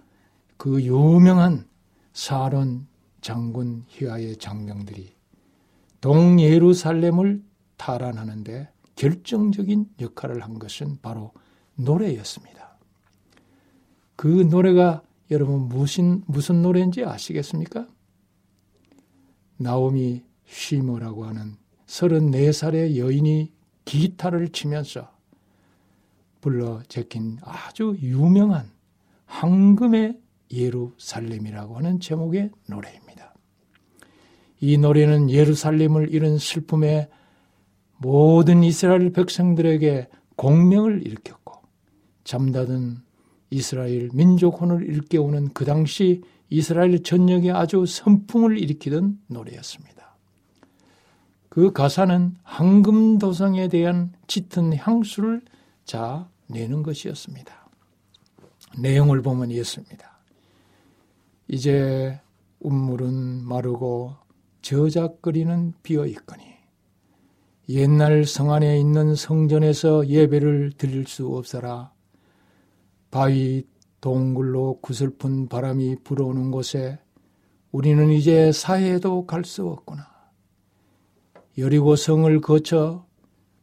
그 0.57 0.81
유명한 0.81 1.69
사론 2.13 2.87
장군 3.21 3.85
희하의 3.89 4.37
장병들이 4.37 5.13
동예루살렘을 6.01 7.43
탈환하는데 7.79 8.71
결정적인 8.95 9.91
역할을 10.01 10.45
한 10.45 10.61
것은 10.61 10.99
바로 11.03 11.33
노래였습니다. 11.75 12.79
그 14.15 14.29
노래가 14.29 15.03
여러분 15.33 15.63
무슨 15.63 16.23
무슨 16.27 16.63
노래인지 16.63 17.05
아시겠습니까? 17.05 17.89
나오미 19.57 20.23
쉬머라고 20.47 21.25
하는 21.25 21.64
34살의 21.87 22.97
여인이 22.97 23.53
기타를 23.85 24.49
치면서 24.49 25.11
불러 26.41 26.83
제낀 26.89 27.39
아주 27.43 27.97
유명한 28.03 28.71
황금의 29.27 30.19
예루살렘이라고 30.53 31.77
하는 31.77 32.01
제목의 32.01 32.51
노래입니다. 32.69 33.35
이 34.61 34.79
노래는 34.79 35.31
예루살렘을 35.31 36.13
잃은 36.15 36.39
슬픔에 36.39 37.09
모든 37.99 38.63
이스라엘 38.63 39.11
백성들에게 39.11 40.09
공명을 40.37 41.07
일으켰고 41.07 41.63
잠다든 42.25 42.99
이스라엘 43.51 44.11
민족혼을 44.13 44.89
일깨우는 44.89 45.53
그 45.53 45.65
당시 45.65 46.23
이스라엘 46.51 47.03
전역에 47.03 47.51
아주 47.51 47.87
선풍을 47.87 48.59
일으키던 48.59 49.19
노래였습니다. 49.29 49.94
그 51.55 51.71
가사는 51.71 52.35
황금도성에 52.43 53.69
대한 53.69 54.13
짙은 54.27 54.77
향수를 54.77 55.41
자 55.85 56.29
내는 56.49 56.83
것이었습니다. 56.83 57.69
내용을 58.81 59.23
보면 59.23 59.53
이렇습니다. 59.53 60.19
이제 61.47 62.21
운물은 62.59 63.45
마르고 63.45 64.17
저작거리는 64.63 65.75
비어 65.85 66.07
있거니 66.07 66.43
옛날 67.69 68.25
성 68.25 68.51
안에 68.51 68.81
있는 68.81 69.15
성전에서 69.15 70.09
예배를 70.09 70.73
드릴 70.77 71.07
수 71.07 71.37
없어라. 71.37 71.93
바위 73.13 73.65
동굴로 74.01 74.81
구슬픈 74.83 75.47
바람이 75.47 75.99
불어오는 76.03 76.51
곳에 76.51 76.99
우리는 77.71 78.11
이제 78.11 78.51
사해도 78.51 79.25
갈 79.27 79.45
수 79.45 79.69
없구나. 79.69 80.14
여리고 81.57 81.95
성을 81.97 82.41
거쳐 82.41 83.07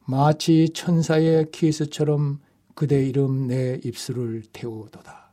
마치 0.06 0.70
천사의 0.70 1.52
키스처럼 1.52 2.40
그대 2.74 3.06
이름 3.06 3.48
내 3.48 3.80
입술을 3.84 4.44
태우도다. 4.54 5.32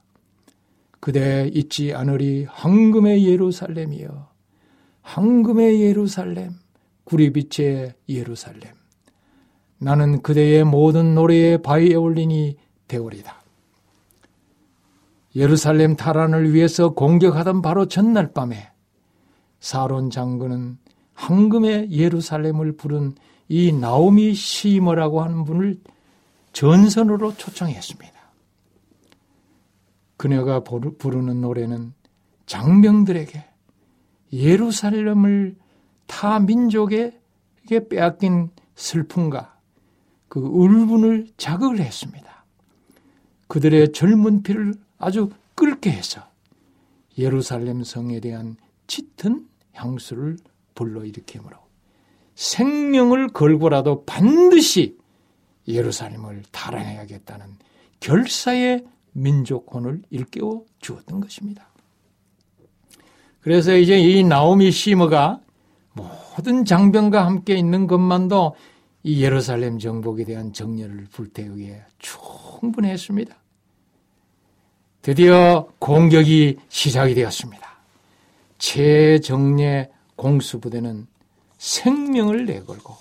그대 1.01 1.49
잊지 1.55 1.95
않으리 1.95 2.45
황금의 2.45 3.27
예루살렘이여 3.27 4.29
황금의 5.03 5.81
예루살렘 5.81 6.53
구리빛의 7.05 7.95
예루살렘 8.09 8.73
나는 9.79 10.23
그대의 10.23 10.65
모든 10.65 11.15
노래의 11.15 11.63
바이올린이 11.63 12.57
되오리다. 12.89 13.43
예루살렘 15.37 15.95
탈환을 15.95 16.53
위해서 16.53 16.91
공격하던 16.91 17.63
바로 17.63 17.87
전날 17.87 18.33
밤에 18.33 18.73
사론 19.61 20.11
장군은 20.11 20.79
황금의 21.19 21.91
예루살렘을 21.91 22.77
부른 22.77 23.15
이 23.49 23.73
나오미 23.73 24.35
시머라고 24.35 25.21
하는 25.21 25.45
분을 25.45 25.81
전선으로 26.53 27.37
초청했습니다. 27.37 28.17
그녀가 30.17 30.61
부르는 30.61 31.41
노래는 31.41 31.93
장병들에게 32.47 33.45
예루살렘을 34.33 35.57
타 36.07 36.39
민족에게 36.39 37.89
빼앗긴 37.91 38.51
슬픔과 38.77 39.59
그 40.29 40.41
울분을 40.41 41.29
자극을 41.37 41.81
했습니다. 41.81 42.45
그들의 43.49 43.93
젊은 43.93 44.43
피를 44.43 44.75
아주 44.99 45.31
끓게 45.55 45.91
해서 45.91 46.23
예루살렘 47.17 47.83
성에 47.83 48.21
대한 48.21 48.57
짙은 48.87 49.49
향수를 49.73 50.37
불러일으키므로 50.79 51.57
생명을 52.37 53.29
걸고라도 53.29 54.05
반드시 54.05 54.97
예루살렘을 55.67 56.45
달아내야겠다는 56.53 57.47
결사의 57.99 58.85
민족혼을 59.13 60.03
일깨워 60.11 60.65
주었던 60.79 61.21
것입니다. 61.21 61.69
그래서 63.41 63.77
이제 63.77 63.99
이 63.99 64.23
나오미 64.23 64.71
시머가 64.71 65.41
모든 65.95 66.65
장병과 66.65 67.27
함께 67.27 67.57
있는 67.57 67.89
것만도 67.89 68.55
이 69.03 69.23
예루살렘 69.23 69.79
정복에 69.81 70.25
대한 70.25 70.53
정열을 70.53 71.09
불태우기에 71.11 71.83
충분했습니다. 71.99 73.37
드디어 75.03 75.69
공격이 75.81 76.59
시작이 76.69 77.15
되었습니다. 77.15 77.67
최정예 78.59 79.91
공수부대는 80.19 81.07
생명을 81.57 82.45
내걸고 82.45 82.95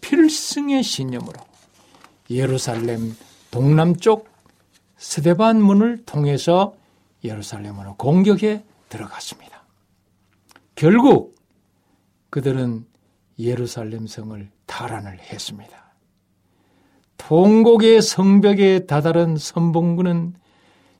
필승의 0.00 0.82
신념으로 0.82 1.38
예루살렘 2.30 3.14
동남쪽 3.50 4.28
스데반 4.96 5.60
문을 5.60 6.04
통해서 6.06 6.74
예루살렘으로 7.22 7.96
공격에 7.96 8.64
들어갔습니다. 8.88 9.64
결국 10.74 11.36
그들은 12.30 12.86
예루살렘 13.38 14.06
성을 14.06 14.50
탈환을 14.66 15.18
했습니다. 15.18 15.94
통곡의 17.16 18.02
성벽에 18.02 18.86
다다른 18.86 19.36
선봉군은 19.36 20.34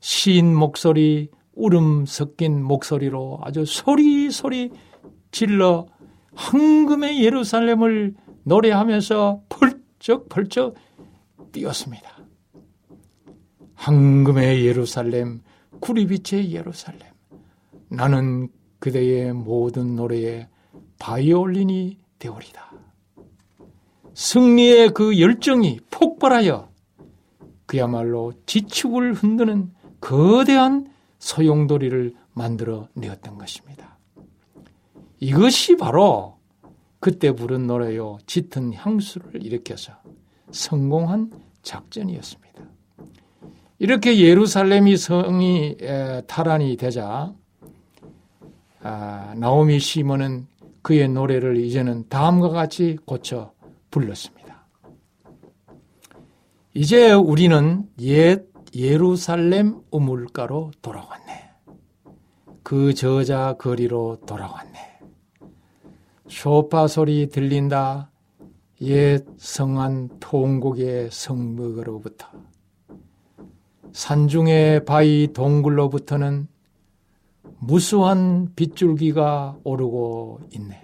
시인 0.01 0.55
목소리, 0.55 1.31
울음 1.55 2.05
섞인 2.07 2.63
목소리로 2.63 3.41
아주 3.43 3.65
소리소리 3.65 4.73
질러 5.37 5.87
황금의 6.35 7.23
예루살렘을 7.23 8.15
노래하면서 8.45 9.43
펄쩍 9.51 10.31
펄쩍 10.31 10.77
뛰었습니다. 11.53 12.17
황금의 13.75 14.65
예루살렘, 14.65 15.43
구리빛의 15.81 16.53
예루살렘. 16.53 17.01
나는 17.91 18.49
그대의 18.79 19.35
모든 19.35 19.95
노래에 19.95 20.49
바이올린이 20.99 21.99
되오리다. 22.19 22.73
승리의 24.15 24.95
그 24.95 25.21
열정이 25.21 25.81
폭발하여 25.91 26.71
그야말로 27.67 28.33
지축을 28.47 29.13
흔드는 29.13 29.75
거대한 30.01 30.91
소용돌이를 31.19 32.15
만들어 32.33 32.89
내었던 32.95 33.37
것입니다. 33.37 33.96
이것이 35.19 35.77
바로 35.77 36.37
그때 37.01 37.33
부른 37.33 37.67
노래요 37.67 38.19
짙은 38.27 38.75
향수를 38.75 39.45
일으켜서 39.45 39.93
성공한 40.51 41.31
작전이었습니다. 41.63 42.63
이렇게 43.79 44.19
예루살렘이 44.19 44.97
성이 44.97 45.77
탈환이 46.27 46.77
되자 46.77 47.35
아, 48.83 49.35
나오미 49.37 49.81
시몬은 49.81 50.47
그의 50.83 51.09
노래를 51.09 51.57
이제는 51.57 52.09
다음과 52.09 52.51
같이 52.51 52.97
고쳐 53.05 53.53
불렀습니다. 53.91 54.67
이제 56.75 57.13
우리는 57.13 57.89
옛 58.01 58.47
예루살렘 58.75 59.81
우물가로 59.91 60.71
돌아왔네. 60.83 61.51
그 62.63 62.95
저자 62.95 63.55
거리로 63.59 64.19
돌아왔네. 64.27 64.86
쇼파 66.37 66.87
소리 66.87 67.31
들린다. 67.31 68.11
옛 68.83 69.25
성한 69.39 70.11
통곡의 70.21 71.09
성벽으로부터 71.11 72.27
산중의 73.93 74.85
바위 74.85 75.29
동굴로부터는 75.33 76.47
무수한 77.59 78.53
빗줄기가 78.55 79.57
오르고 79.65 80.41
있네. 80.51 80.83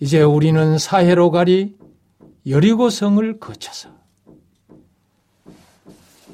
이제 0.00 0.22
우리는 0.22 0.78
사해로 0.78 1.30
가리 1.30 1.76
여리고성을 2.46 3.38
거쳐서 3.38 3.90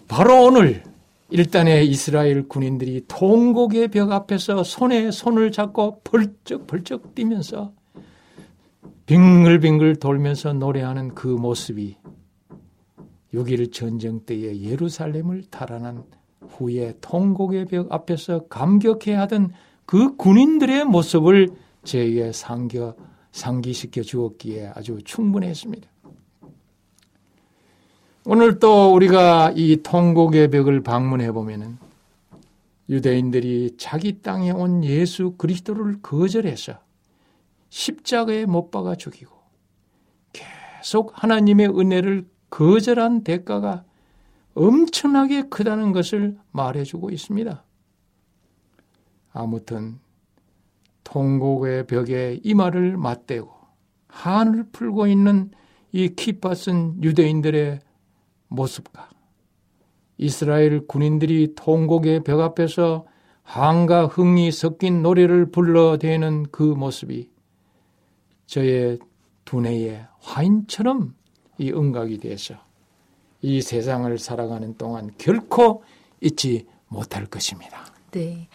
바로 0.07 0.45
오늘 0.45 0.85
일단의 1.31 1.89
이스라엘 1.89 2.47
군인들이 2.47 3.05
통곡의 3.09 3.89
벽 3.89 4.13
앞에서 4.13 4.63
손에 4.63 5.11
손을 5.11 5.51
잡고 5.51 6.01
벌쩍벌쩍 6.05 7.15
뛰면서 7.15 7.73
빙글빙글 9.07 9.97
돌면서 9.97 10.53
노래하는 10.53 11.15
그 11.15 11.27
모습이 11.27 11.97
6.1 13.35 13.73
전쟁 13.73 14.21
때의 14.21 14.65
예루살렘을 14.65 15.45
탈환한 15.51 16.05
후에 16.49 16.95
통곡의 17.01 17.67
벽 17.67 17.93
앞에서 17.93 18.47
감격해 18.47 19.15
하던 19.15 19.53
그 19.85 20.17
군인들의 20.17 20.85
모습을 20.85 21.49
저에게 21.85 22.33
상겨, 22.33 22.95
상기시켜 23.33 24.03
주었기에 24.03 24.73
아주 24.75 24.99
충분했습니다. 25.05 25.89
오늘 28.29 28.59
또 28.59 28.93
우리가 28.93 29.53
이 29.55 29.85
통곡의 29.85 30.51
벽을 30.51 30.83
방문해 30.83 31.31
보면은 31.31 31.79
유대인들이 32.89 33.77
자기 33.79 34.21
땅에 34.21 34.51
온 34.51 34.83
예수 34.83 35.37
그리스도를 35.39 36.03
거절해서 36.03 36.81
십자가에 37.69 38.47
못 38.47 38.73
박아 38.73 38.97
죽이고 38.97 39.33
계속 40.33 41.13
하나님의 41.15 41.69
은혜를 41.69 42.27
거절한 42.51 43.23
대가가 43.23 43.85
엄청나게 44.55 45.43
크다는 45.43 45.93
것을 45.93 46.37
말해주고 46.51 47.11
있습니다. 47.11 47.63
아무튼 49.35 50.01
통곡의 51.05 51.87
벽에 51.87 52.41
이마를 52.43 52.97
맞대고 52.97 53.53
한을 54.09 54.65
풀고 54.73 55.07
있는 55.07 55.53
이 55.93 56.09
키파슨 56.09 57.05
유대인들의 57.05 57.86
모습과 58.49 59.09
이스라엘 60.19 60.87
군인들이 60.87 61.55
통곡의 61.55 62.25
벽 62.25 62.41
앞에서 62.41 63.07
한과 63.43 64.07
흥이 64.07 64.51
섞인 64.51 65.03
노래를 65.03 65.51
불러대는 65.51 66.47
그 66.51 66.63
모습이 66.63 67.31
저의 68.47 68.99
두뇌에 69.45 70.07
화인처럼 70.21 71.15
이 71.59 71.71
음각이 71.71 72.19
돼서 72.19 72.55
이 73.43 73.61
세상을 73.63 74.19
살아가는 74.19 74.77
동안 74.77 75.11
결코 75.19 75.85
잊지 76.21 76.67
못할 76.89 77.27
것입니다. 77.27 77.85
네. 78.11 78.49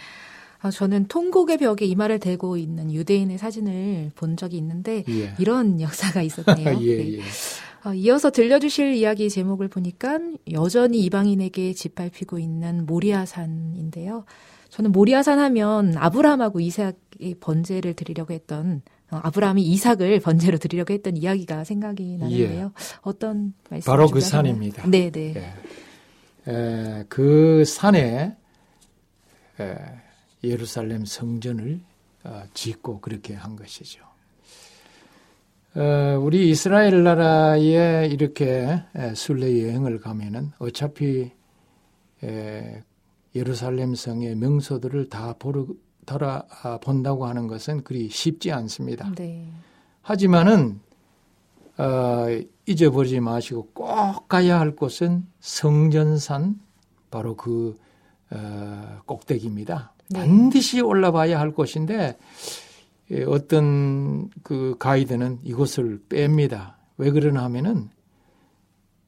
아, 0.60 0.70
저는 0.70 1.08
통곡의 1.08 1.58
벽에 1.58 1.86
이마를 1.86 2.20
대고 2.20 2.58
있는 2.58 2.92
유대인의 2.92 3.38
사진을 3.38 4.12
본 4.16 4.38
적이 4.38 4.58
있는데 4.58 5.04
예. 5.10 5.34
이런 5.40 5.80
역사가 5.82 6.22
있었네요. 6.22 6.78
예, 6.82 6.98
네. 6.98 7.14
예. 7.14 7.22
어, 7.84 7.94
이어서 7.94 8.30
들려주실 8.30 8.94
이야기 8.94 9.30
제목을 9.30 9.68
보니까 9.68 10.20
여전히 10.52 11.00
이방인에게 11.00 11.74
짓밟히고 11.74 12.38
있는 12.38 12.86
모리아산인데요. 12.86 14.26
저는 14.70 14.92
모리아산 14.92 15.40
하면 15.40 15.98
아브라함하고 15.98 16.60
이삭의 16.60 17.36
번제를 17.40 17.94
드리려고 17.94 18.34
했던 18.34 18.82
어, 19.10 19.20
아브라함이 19.24 19.64
이삭을 19.64 20.20
번제로 20.22 20.58
드리려고 20.58 20.94
했던 20.94 21.18
이야기가 21.18 21.64
생각이 21.64 22.18
나는데요. 22.18 22.66
예. 22.66 22.84
어떤 23.02 23.54
말씀? 23.70 23.92
바로 23.92 24.08
그 24.10 24.22
산입니다. 24.22 24.88
네, 24.88 25.12
네. 25.12 25.34
예. 26.48 26.52
에, 26.52 27.04
그 27.10 27.66
산에 27.66 28.38
에, 29.60 29.76
예루살렘 30.44 31.06
성전을 31.06 31.82
어, 32.24 32.44
짓고 32.54 33.02
그렇게 33.02 33.34
한 33.34 33.56
것이죠. 33.56 34.11
어, 35.74 36.20
우리 36.20 36.50
이스라엘 36.50 37.04
나라에 37.04 38.08
이렇게 38.08 38.84
순례 39.16 39.64
여행을 39.64 40.00
가면은 40.02 40.52
어차피 40.60 41.32
에, 42.24 42.84
예루살렘 43.34 43.96
성의 43.96 44.36
명소들을 44.36 45.10
다 45.10 45.34
보러 45.40 45.66
돌아 46.06 46.44
본다고 46.82 47.26
하는 47.26 47.48
것은 47.48 47.84
그리 47.84 48.10
쉽지 48.10 48.52
않습니다. 48.52 49.12
네. 49.16 49.48
하지만은 50.02 50.82
어, 51.78 52.26
잊어버리지 52.66 53.20
마시고 53.20 53.70
꼭 53.74 54.28
가야 54.28 54.60
할 54.60 54.76
곳은 54.76 55.26
성전산 55.40 56.60
바로 57.10 57.36
그 57.36 57.78
어, 58.32 59.00
꼭대기입니다. 59.06 59.94
네. 60.10 60.20
반드시 60.20 60.82
올라봐야 60.82 61.40
할 61.40 61.52
곳인데 61.52 61.96
예, 61.96 62.18
어떤 63.28 64.30
그 64.44 64.76
가이드는 64.80 65.40
이곳을 65.44 66.02
뺍니다. 66.08 66.76
왜 66.98 67.12
그러나 67.12 67.44
하면은 67.44 67.90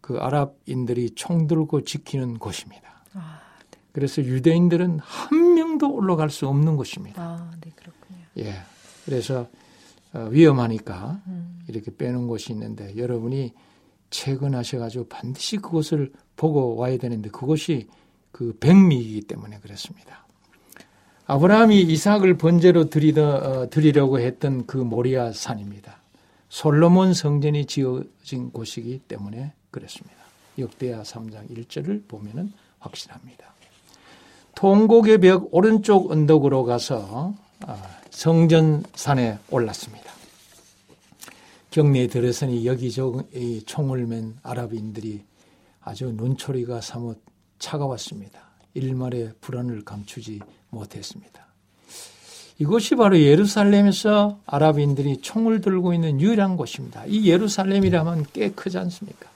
그 0.01 0.17
아랍인들이 0.17 1.11
총 1.15 1.47
들고 1.47 1.83
지키는 1.83 2.37
곳입니다. 2.37 3.05
아, 3.13 3.39
네. 3.71 3.79
그래서 3.93 4.21
유대인들은 4.21 4.99
한 4.99 5.53
명도 5.53 5.93
올라갈 5.93 6.29
수 6.29 6.47
없는 6.47 6.75
곳입니다. 6.75 7.21
아, 7.21 7.51
네, 7.61 7.71
그렇군요. 7.75 8.19
예. 8.39 8.55
그래서 9.05 9.47
어, 10.13 10.27
위험하니까 10.29 11.21
음. 11.27 11.63
이렇게 11.67 11.95
빼는 11.95 12.27
곳이 12.27 12.51
있는데 12.53 12.95
여러분이 12.97 13.53
퇴근하셔가지고 14.09 15.07
반드시 15.07 15.57
그곳을 15.57 16.11
보고 16.35 16.75
와야 16.75 16.97
되는데 16.97 17.29
그것이 17.29 17.87
그 18.31 18.57
백미이기 18.59 19.21
때문에 19.21 19.59
그렇습니다. 19.59 20.22
아브라함이 21.25 21.81
이삭을 21.81 22.37
번제로 22.37 22.89
드리더, 22.89 23.35
어, 23.35 23.69
드리려고 23.69 24.19
했던 24.19 24.65
그 24.65 24.77
모리아 24.77 25.31
산입니다. 25.31 26.01
솔로몬 26.49 27.13
성전이 27.13 27.65
지어진 27.65 28.51
곳이기 28.51 28.99
때문에 29.07 29.53
그렇습니다. 29.71 30.17
역대하 30.59 31.01
3장 31.01 31.49
1절을 31.49 32.07
보면 32.07 32.51
확실합니다. 32.79 33.53
통곡의 34.55 35.19
벽 35.19 35.47
오른쪽 35.51 36.11
언덕으로 36.11 36.63
가서 36.65 37.33
아, 37.65 37.77
성전산에 38.11 39.39
올랐습니다. 39.49 40.11
경내에 41.71 42.07
들어서니 42.07 42.67
여기저기 42.67 43.63
총을 43.65 44.05
맨 44.05 44.37
아랍인들이 44.43 45.23
아주 45.81 46.11
눈초리가 46.11 46.81
사뭇 46.81 47.19
차가웠습니다. 47.57 48.39
일말의 48.75 49.33
불안을 49.41 49.83
감추지 49.83 50.39
못했습니다. 50.73 51.43
이곳이 52.59 52.95
바로 52.95 53.19
예루살렘에서 53.19 54.39
아랍인들이 54.45 55.17
총을 55.21 55.61
들고 55.61 55.93
있는 55.93 56.21
유일한 56.21 56.55
곳입니다. 56.55 57.03
이 57.07 57.27
예루살렘이라면 57.27 58.27
꽤 58.33 58.51
크지 58.51 58.77
않습니까? 58.77 59.29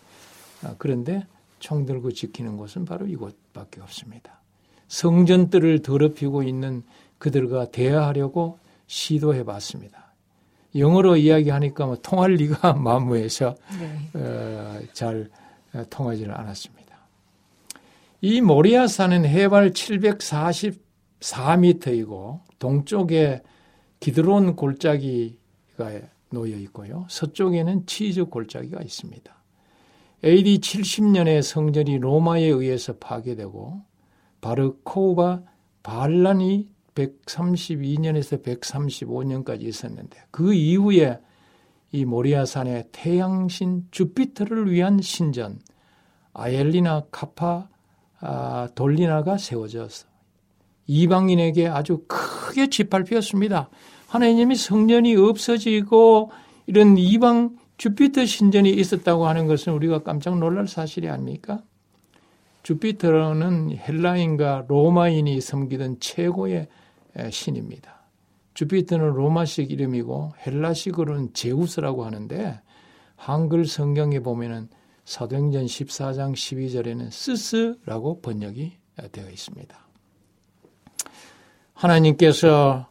아, 0.63 0.75
그런데 0.77 1.25
총 1.59 1.85
들고 1.85 2.11
지키는 2.11 2.57
곳은 2.57 2.85
바로 2.85 3.07
이곳밖에 3.07 3.81
없습니다. 3.81 4.39
성전들을 4.87 5.81
더럽히고 5.81 6.43
있는 6.43 6.83
그들과 7.17 7.71
대화하려고 7.71 8.59
시도해 8.85 9.43
봤습니다. 9.43 10.13
영어로 10.75 11.17
이야기하니까 11.17 11.85
뭐 11.85 11.97
통할 12.01 12.33
리가 12.33 12.73
만무해서 12.79 13.55
네. 13.79 14.09
어, 14.13 14.79
잘 14.93 15.29
어, 15.73 15.83
통하지는 15.89 16.33
않았습니다. 16.33 16.87
이 18.21 18.41
모리아산은 18.41 19.25
해발 19.25 19.73
744m이고 21.19 22.39
동쪽에 22.59 23.41
기드론 23.99 24.55
골짜기가 24.55 26.01
놓여 26.29 26.55
있고요. 26.57 27.05
서쪽에는 27.09 27.85
치즈 27.85 28.25
골짜기가 28.25 28.81
있습니다. 28.81 29.35
AD 30.23 30.59
70년에 30.59 31.41
성전이 31.41 31.99
로마에 31.99 32.43
의해서 32.43 32.93
파괴되고 32.97 33.81
바르코바 34.41 35.41
반란이 35.83 36.69
132년에서 36.95 38.43
135년까지 38.43 39.61
있었는데 39.63 40.17
그 40.31 40.53
이후에 40.53 41.19
이 41.91 42.05
모리아산에 42.05 42.89
태양신 42.91 43.87
주피터를 43.91 44.71
위한 44.71 44.99
신전 44.99 45.59
아엘리나 46.33 47.05
카파 47.11 47.69
아, 48.19 48.67
돌리나가 48.73 49.37
세워져서 49.37 50.07
이방인에게 50.87 51.67
아주 51.67 52.03
크게 52.07 52.69
짓밟혔습니다. 52.69 53.69
하나님이 54.07 54.55
성전이 54.55 55.15
없어지고 55.15 56.31
이런 56.65 56.97
이방 56.97 57.57
주피터 57.77 58.25
신전이 58.25 58.71
있었다고 58.71 59.27
하는 59.27 59.47
것은 59.47 59.73
우리가 59.73 60.03
깜짝 60.03 60.39
놀랄 60.39 60.67
사실이 60.67 61.09
아닙니까? 61.09 61.61
주피터는 62.63 63.77
헬라인과 63.77 64.65
로마인이 64.67 65.39
섬기던 65.39 65.99
최고의 65.99 66.67
신입니다. 67.29 67.97
주피터는 68.53 69.13
로마식 69.13 69.71
이름이고 69.71 70.33
헬라식으로는 70.45 71.33
제우스라고 71.33 72.05
하는데 72.05 72.59
한글 73.15 73.65
성경에 73.65 74.19
보면은 74.19 74.69
사도행전 75.05 75.65
14장 75.65 76.33
12절에는 76.33 77.11
스스라고 77.11 78.21
번역이 78.21 78.73
되어 79.11 79.29
있습니다. 79.29 79.86
하나님께서 81.77 82.87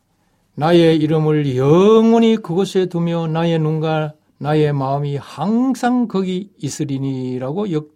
나의 0.54 0.96
이름을 0.98 1.56
영원히 1.56 2.36
그곳에 2.36 2.86
두며 2.86 3.26
나의 3.26 3.58
눈과 3.58 4.14
나의 4.38 4.72
마음이 4.72 5.16
항상 5.16 6.06
거기 6.06 6.52
있으리니라고 6.58 7.72
역, 7.72 7.88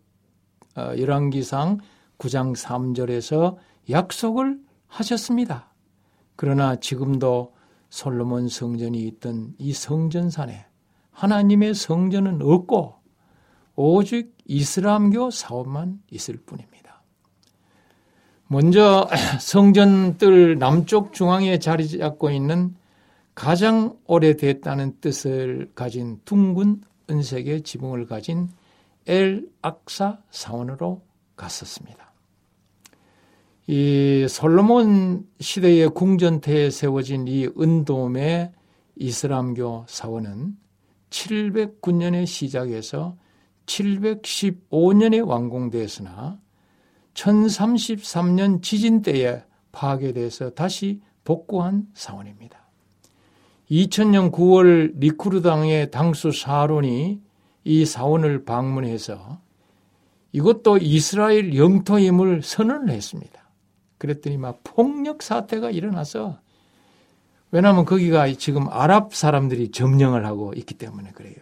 어, 0.76 0.92
열왕기상 0.98 1.78
9장 2.18 2.56
3절에서 2.56 3.56
약속을 3.88 4.58
하셨습니다. 4.88 5.72
그러나 6.34 6.76
지금도 6.76 7.54
솔로몬 7.88 8.48
성전이 8.48 9.00
있던 9.06 9.54
이 9.58 9.72
성전산에 9.72 10.66
하나님의 11.12 11.74
성전은 11.74 12.42
없고 12.42 12.94
오직 13.76 14.36
이슬람교 14.44 15.30
사원만 15.30 16.02
있을 16.10 16.36
뿐입니다. 16.44 16.69
먼저 18.52 19.08
성전뜰 19.38 20.58
남쪽 20.58 21.12
중앙에 21.12 21.60
자리 21.60 21.88
잡고 21.88 22.30
있는 22.30 22.74
가장 23.36 23.96
오래됐다는 24.08 24.96
뜻을 25.00 25.70
가진 25.76 26.20
둥근 26.24 26.80
은색의 27.08 27.62
지붕을 27.62 28.06
가진 28.06 28.48
엘 29.06 29.46
악사 29.62 30.18
사원으로 30.32 31.00
갔었습니다. 31.36 32.12
이 33.68 34.26
솔로몬 34.28 35.28
시대의 35.38 35.90
궁전태에 35.90 36.70
세워진 36.70 37.28
이 37.28 37.46
은돔의 37.56 38.50
이슬람교 38.96 39.84
사원은 39.86 40.56
709년에 41.10 42.26
시작해서 42.26 43.16
715년에 43.66 45.24
완공되었으나 45.24 46.40
1033년 47.14 48.62
지진 48.62 49.02
때에 49.02 49.42
파괴돼서 49.72 50.50
다시 50.50 51.00
복구한 51.24 51.86
사원입니다. 51.94 52.58
2000년 53.70 54.32
9월 54.32 54.98
리쿠르당의 54.98 55.90
당수 55.90 56.32
사론이 56.32 57.20
이 57.64 57.84
사원을 57.84 58.44
방문해서 58.44 59.40
이것도 60.32 60.78
이스라엘 60.78 61.56
영토임을 61.56 62.42
선언을 62.42 62.90
했습니다. 62.90 63.40
그랬더니 63.98 64.38
막 64.38 64.60
폭력 64.64 65.22
사태가 65.22 65.70
일어나서 65.70 66.40
왜냐하면 67.52 67.84
거기가 67.84 68.32
지금 68.34 68.68
아랍 68.68 69.14
사람들이 69.14 69.72
점령을 69.72 70.24
하고 70.24 70.52
있기 70.56 70.74
때문에 70.74 71.10
그래요. 71.10 71.36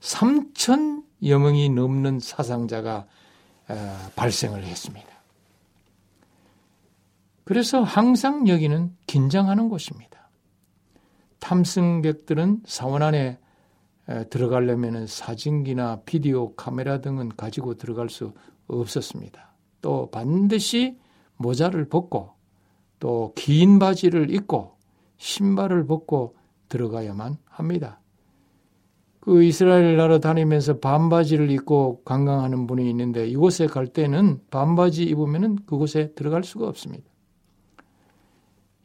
3천 0.00 1.02
여 1.26 1.38
명이 1.38 1.70
넘는 1.70 2.20
사상자가 2.20 2.98
어, 2.98 3.06
발생을 4.16 4.64
했습니다. 4.64 5.08
그래서 7.44 7.82
항상 7.82 8.48
여기는 8.48 8.96
긴장하는 9.06 9.68
곳입니다. 9.68 10.30
탐승객들은 11.40 12.62
사원 12.66 13.02
안에 13.02 13.38
어, 14.06 14.24
들어가려면 14.28 15.06
사진기나 15.06 16.02
비디오 16.04 16.54
카메라 16.54 17.00
등은 17.00 17.30
가지고 17.36 17.74
들어갈 17.74 18.10
수 18.10 18.34
없었습니다. 18.66 19.54
또 19.80 20.10
반드시 20.10 20.98
모자를 21.36 21.88
벗고 21.88 22.32
또 22.98 23.32
긴 23.34 23.78
바지를 23.78 24.30
입고 24.30 24.76
신발을 25.16 25.86
벗고 25.86 26.36
들어가야만 26.68 27.38
합니다. 27.46 28.00
그 29.24 29.42
이스라엘 29.42 29.96
나라 29.96 30.18
다니면서 30.18 30.80
반바지를 30.80 31.50
입고 31.50 32.02
관광하는 32.04 32.66
분이 32.66 32.88
있는데 32.90 33.26
이곳에 33.26 33.66
갈 33.66 33.86
때는 33.86 34.40
반바지 34.50 35.04
입으면 35.04 35.56
그곳에 35.64 36.12
들어갈 36.12 36.44
수가 36.44 36.68
없습니다. 36.68 37.04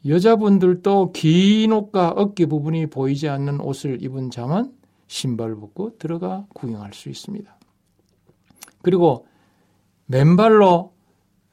여자분들도 0.07 1.11
긴 1.11 1.73
옷과 1.73 2.11
어깨 2.11 2.45
부분이 2.45 2.85
보이지 2.85 3.27
않는 3.27 3.59
옷을 3.59 4.01
입은 4.01 4.31
자만 4.31 4.73
신발 5.07 5.55
벗고 5.55 5.97
들어가 5.97 6.45
구경할 6.53 6.93
수 6.93 7.09
있습니다. 7.09 7.53
그리고 8.81 9.27
맨발로 10.05 10.93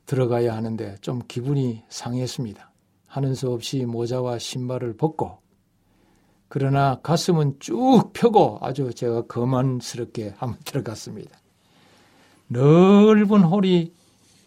들어가야 0.06 0.54
하는데 0.54 0.94
좀 1.00 1.22
기분이 1.26 1.82
상했습니다. 1.88 2.70
하는 3.06 3.34
수 3.34 3.50
없이 3.50 3.84
모자와 3.84 4.38
신발을 4.38 4.96
벗고 4.96 5.38
그러나 6.48 7.00
가슴은 7.02 7.56
쭉 7.58 8.12
펴고 8.12 8.58
아주 8.60 8.92
제가 8.94 9.22
거만스럽게 9.22 10.34
한번 10.36 10.58
들어갔습니다. 10.64 11.38
넓은 12.48 13.42
홀이 13.42 13.92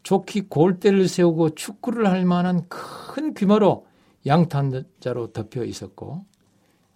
좋기 0.04 0.44
골대를 0.44 1.08
세우고 1.08 1.56
축구를 1.56 2.08
할 2.08 2.26
만한 2.26 2.68
큰 2.70 3.34
귀마로 3.34 3.86
양탄자로 4.26 5.34
덮여 5.34 5.66
있었고 5.66 6.26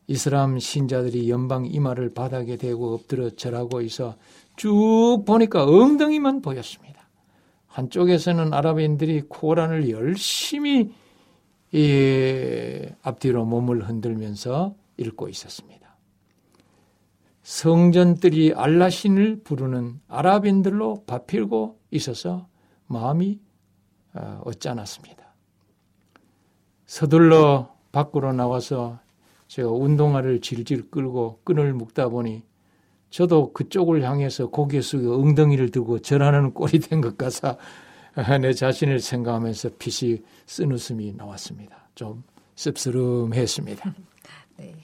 이슬람 0.08 0.60
신자들이 0.60 1.30
연방 1.30 1.66
이마를 1.66 2.14
바닥에 2.14 2.58
대고 2.58 2.94
엎드려 2.94 3.30
절하고 3.32 3.82
있어 3.82 4.16
쭉 4.56 5.24
보니까 5.26 5.66
엉덩이만 5.66 6.42
보였습니다. 6.42 7.08
한쪽에서는 7.68 8.54
아랍인들이 8.54 9.24
코란을 9.28 9.90
열심히 9.90 10.94
앞뒤로 13.02 13.46
몸을 13.46 13.88
흔들면서 13.88 14.76
읽고 14.98 15.30
있었습니다. 15.30 15.98
성전들이 17.44 18.54
알라신을 18.54 19.42
부르는 19.44 20.00
아랍인들로 20.08 21.04
바필고 21.06 21.80
있어서 21.92 22.48
마음이 22.88 23.40
어, 24.14 24.42
어쩌않았습니다. 24.46 25.24
서둘러 26.86 27.76
밖으로 27.92 28.32
나와서 28.34 29.00
제가 29.48 29.70
운동화를 29.70 30.42
질질 30.42 30.90
끌고 30.90 31.42
끈을 31.44 31.74
묶다 31.74 32.10
보니 32.10 32.44
저도 33.10 33.54
그쪽을 33.54 34.04
향해서 34.04 34.48
고개 34.50 34.82
숙여 34.82 35.14
엉덩이를 35.14 35.70
들고 35.70 36.00
절하는 36.00 36.54
꼴이 36.54 36.80
된 36.80 37.02
것 37.02 37.18
같아 37.18 37.58
내 38.42 38.54
자신을 38.54 39.00
생각하면서 39.00 39.70
빛이 39.78 40.22
쓴 40.46 40.72
웃음이 40.72 41.14
나왔습니다. 41.14 41.90
좀 41.96 42.24
씁쓸름했습니다. 42.56 43.94
네. 44.58 44.76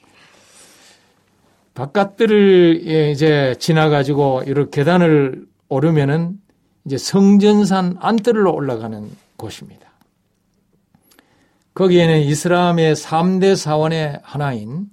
바깥들을 1.73 2.87
예, 2.87 3.11
이제 3.11 3.55
지나가지고 3.59 4.43
이렇게 4.45 4.81
계단을 4.81 5.47
오르면은 5.69 6.39
이제 6.85 6.97
성전산 6.97 7.97
안뜰로 7.99 8.53
올라가는 8.53 9.09
곳입니다. 9.37 9.89
거기에는 11.73 12.19
이슬람의 12.21 12.95
3대 12.95 13.55
사원의 13.55 14.19
하나인 14.23 14.89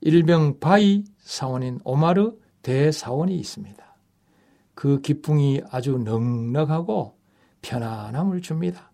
일명 0.00 0.58
바위 0.58 1.04
사원인 1.18 1.78
오마르 1.84 2.32
대사원이 2.62 3.36
있습니다. 3.36 3.84
그 4.74 5.00
기풍이 5.00 5.60
아주 5.70 5.98
넉넉하고 5.98 7.16
편안함을 7.62 8.42
줍니다. 8.42 8.90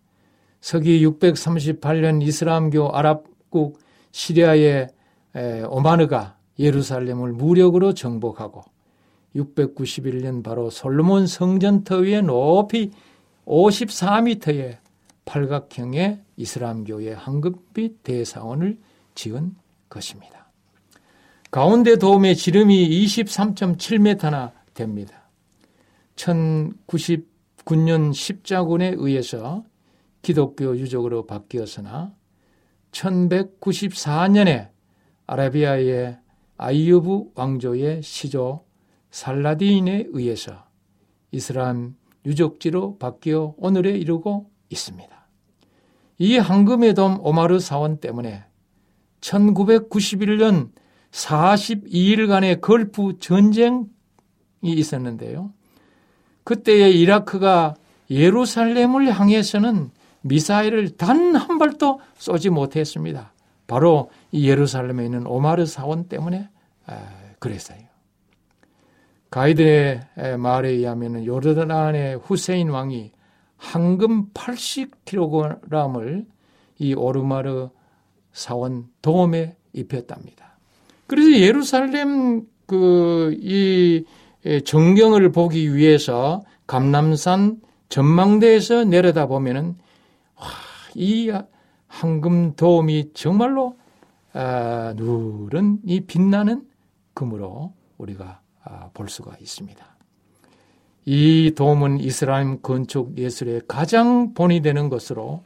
서기 0.59 1.05
638년 1.05 2.21
이슬람교 2.23 2.89
아랍국 2.89 3.79
시리아의 4.11 4.87
오마르가 5.69 6.37
예루살렘을 6.57 7.33
무력으로 7.33 7.93
정복하고 7.93 8.63
691년 9.35 10.43
바로 10.43 10.69
솔로몬 10.69 11.27
성전터 11.27 11.97
위에 11.97 12.21
높이 12.21 12.91
54m의 13.45 14.77
팔각형의 15.25 16.21
이슬람교의 16.37 17.15
황금빛 17.15 18.03
대사원을 18.03 18.77
지은 19.13 19.55
것입니다. 19.89 20.49
가운데 21.51 21.97
도움의 21.97 22.35
지름이 22.35 22.89
23.7m나 23.05 24.51
됩니다. 24.73 25.29
1099년 26.15 28.13
십자군에 28.13 28.93
의해서 28.97 29.63
기독교 30.21 30.77
유적으로 30.77 31.25
바뀌었으나 31.25 32.13
1194년에 32.91 34.74
아라비아의 35.27 36.17
아이유브 36.57 37.31
왕조의 37.35 38.01
시조 38.03 38.65
살라딘에 39.11 40.07
의해서 40.09 40.65
이슬람 41.31 41.95
유적지로 42.25 42.97
바뀌어 42.97 43.53
오늘에 43.57 43.91
이르고 43.91 44.49
있습니다. 44.69 45.27
이 46.17 46.37
황금의 46.37 46.93
돔 46.93 47.19
오마르 47.21 47.59
사원 47.59 47.99
때문에 47.99 48.45
1991년 49.21 50.69
42일간의 51.11 52.61
걸프 52.61 53.19
전쟁이 53.19 53.85
있었는데요. 54.63 55.53
그때의 56.43 56.99
이라크가 57.01 57.75
예루살렘을 58.09 59.11
향해서는 59.11 59.91
미사일을 60.21 60.97
단 60.97 61.35
한 61.35 61.57
발도 61.57 61.99
쏘지 62.17 62.49
못했습니다. 62.49 63.33
바로 63.67 64.09
이 64.24 64.24
예루살렘에 64.43 65.05
있는 65.05 65.25
오마르 65.27 65.65
사원 65.65 66.07
때문에 66.07 66.49
그랬어요. 67.39 67.79
가이드의 69.29 70.01
말에 70.37 70.69
의하면 70.69 71.25
요르단의 71.25 72.17
후세인 72.17 72.69
왕이 72.69 73.11
황금 73.57 74.29
80kg을 74.33 76.25
이 76.77 76.93
오르마르 76.93 77.69
사원 78.31 78.87
도움에 79.01 79.55
입혔답니다. 79.73 80.57
그래서 81.07 81.31
예루살렘 81.31 82.43
그이 82.65 84.05
정경을 84.63 85.31
보기 85.31 85.75
위해서 85.75 86.43
감남산 86.67 87.61
전망대에서 87.89 88.85
내려다 88.85 89.27
보면은 89.27 89.75
와, 90.35 90.47
이 90.95 91.31
황금 91.87 92.55
도움이 92.55 93.13
정말로 93.13 93.77
아, 94.37 94.93
누른 94.97 95.79
이 95.85 96.01
빛나는 96.01 96.67
금으로 97.13 97.73
우리가 97.97 98.41
아, 98.65 98.89
볼 98.93 99.07
수가 99.07 99.37
있습니다. 99.39 99.85
이 101.05 101.53
도움은 101.55 102.01
이스라엘 102.01 102.61
건축 102.61 103.17
예술의 103.17 103.61
가장 103.67 104.33
본이 104.33 104.61
되는 104.61 104.89
것으로 104.89 105.41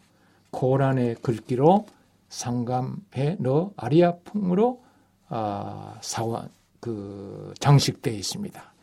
고란의 0.49 1.17
글귀로 1.21 1.85
상감해 2.29 3.37
넣어 3.39 3.71
아리아 3.77 4.15
풍으로 4.23 4.81
아, 5.27 5.95
사원 6.01 6.49
그 6.79 7.53
장식되어 7.59 8.13
있습니다. 8.13 8.73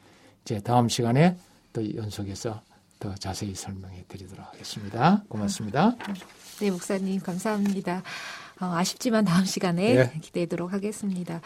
이제 0.43 0.61
다음 0.61 0.89
시간에 0.89 1.37
또 1.73 1.97
연속해서 1.97 2.61
더 3.01 3.15
자세히 3.17 3.57
설명해 3.57 4.05
드리도록 4.07 4.47
하겠습니다. 4.47 5.25
고맙습니다. 5.29 5.97
네, 6.61 6.71
목사님 6.71 7.21
감사합니다. 7.21 8.03
어, 8.61 8.73
아쉽지만 8.75 9.25
다음 9.25 9.45
시간에 9.45 9.95
네. 9.95 10.21
기대하도록 10.21 10.73
하겠습니다. 10.73 11.41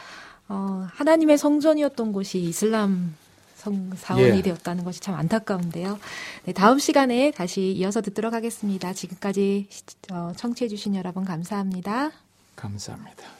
어, 0.48 0.86
하나님의 0.92 1.38
성전이었던 1.38 2.12
곳이 2.12 2.38
이슬람 2.38 3.14
성 3.60 3.90
사원이 3.94 4.38
예. 4.38 4.42
되었다는 4.42 4.84
것이 4.84 5.00
참 5.00 5.14
안타까운데요. 5.14 5.98
네, 6.44 6.52
다음 6.52 6.78
시간에 6.78 7.30
다시 7.30 7.72
이어서 7.72 8.00
듣도록 8.00 8.32
하겠습니다. 8.32 8.92
지금까지 8.94 9.68
어, 10.10 10.32
청취해 10.34 10.68
주신 10.68 10.94
여러분 10.94 11.24
감사합니다. 11.24 12.10
감사합니다. 12.56 13.39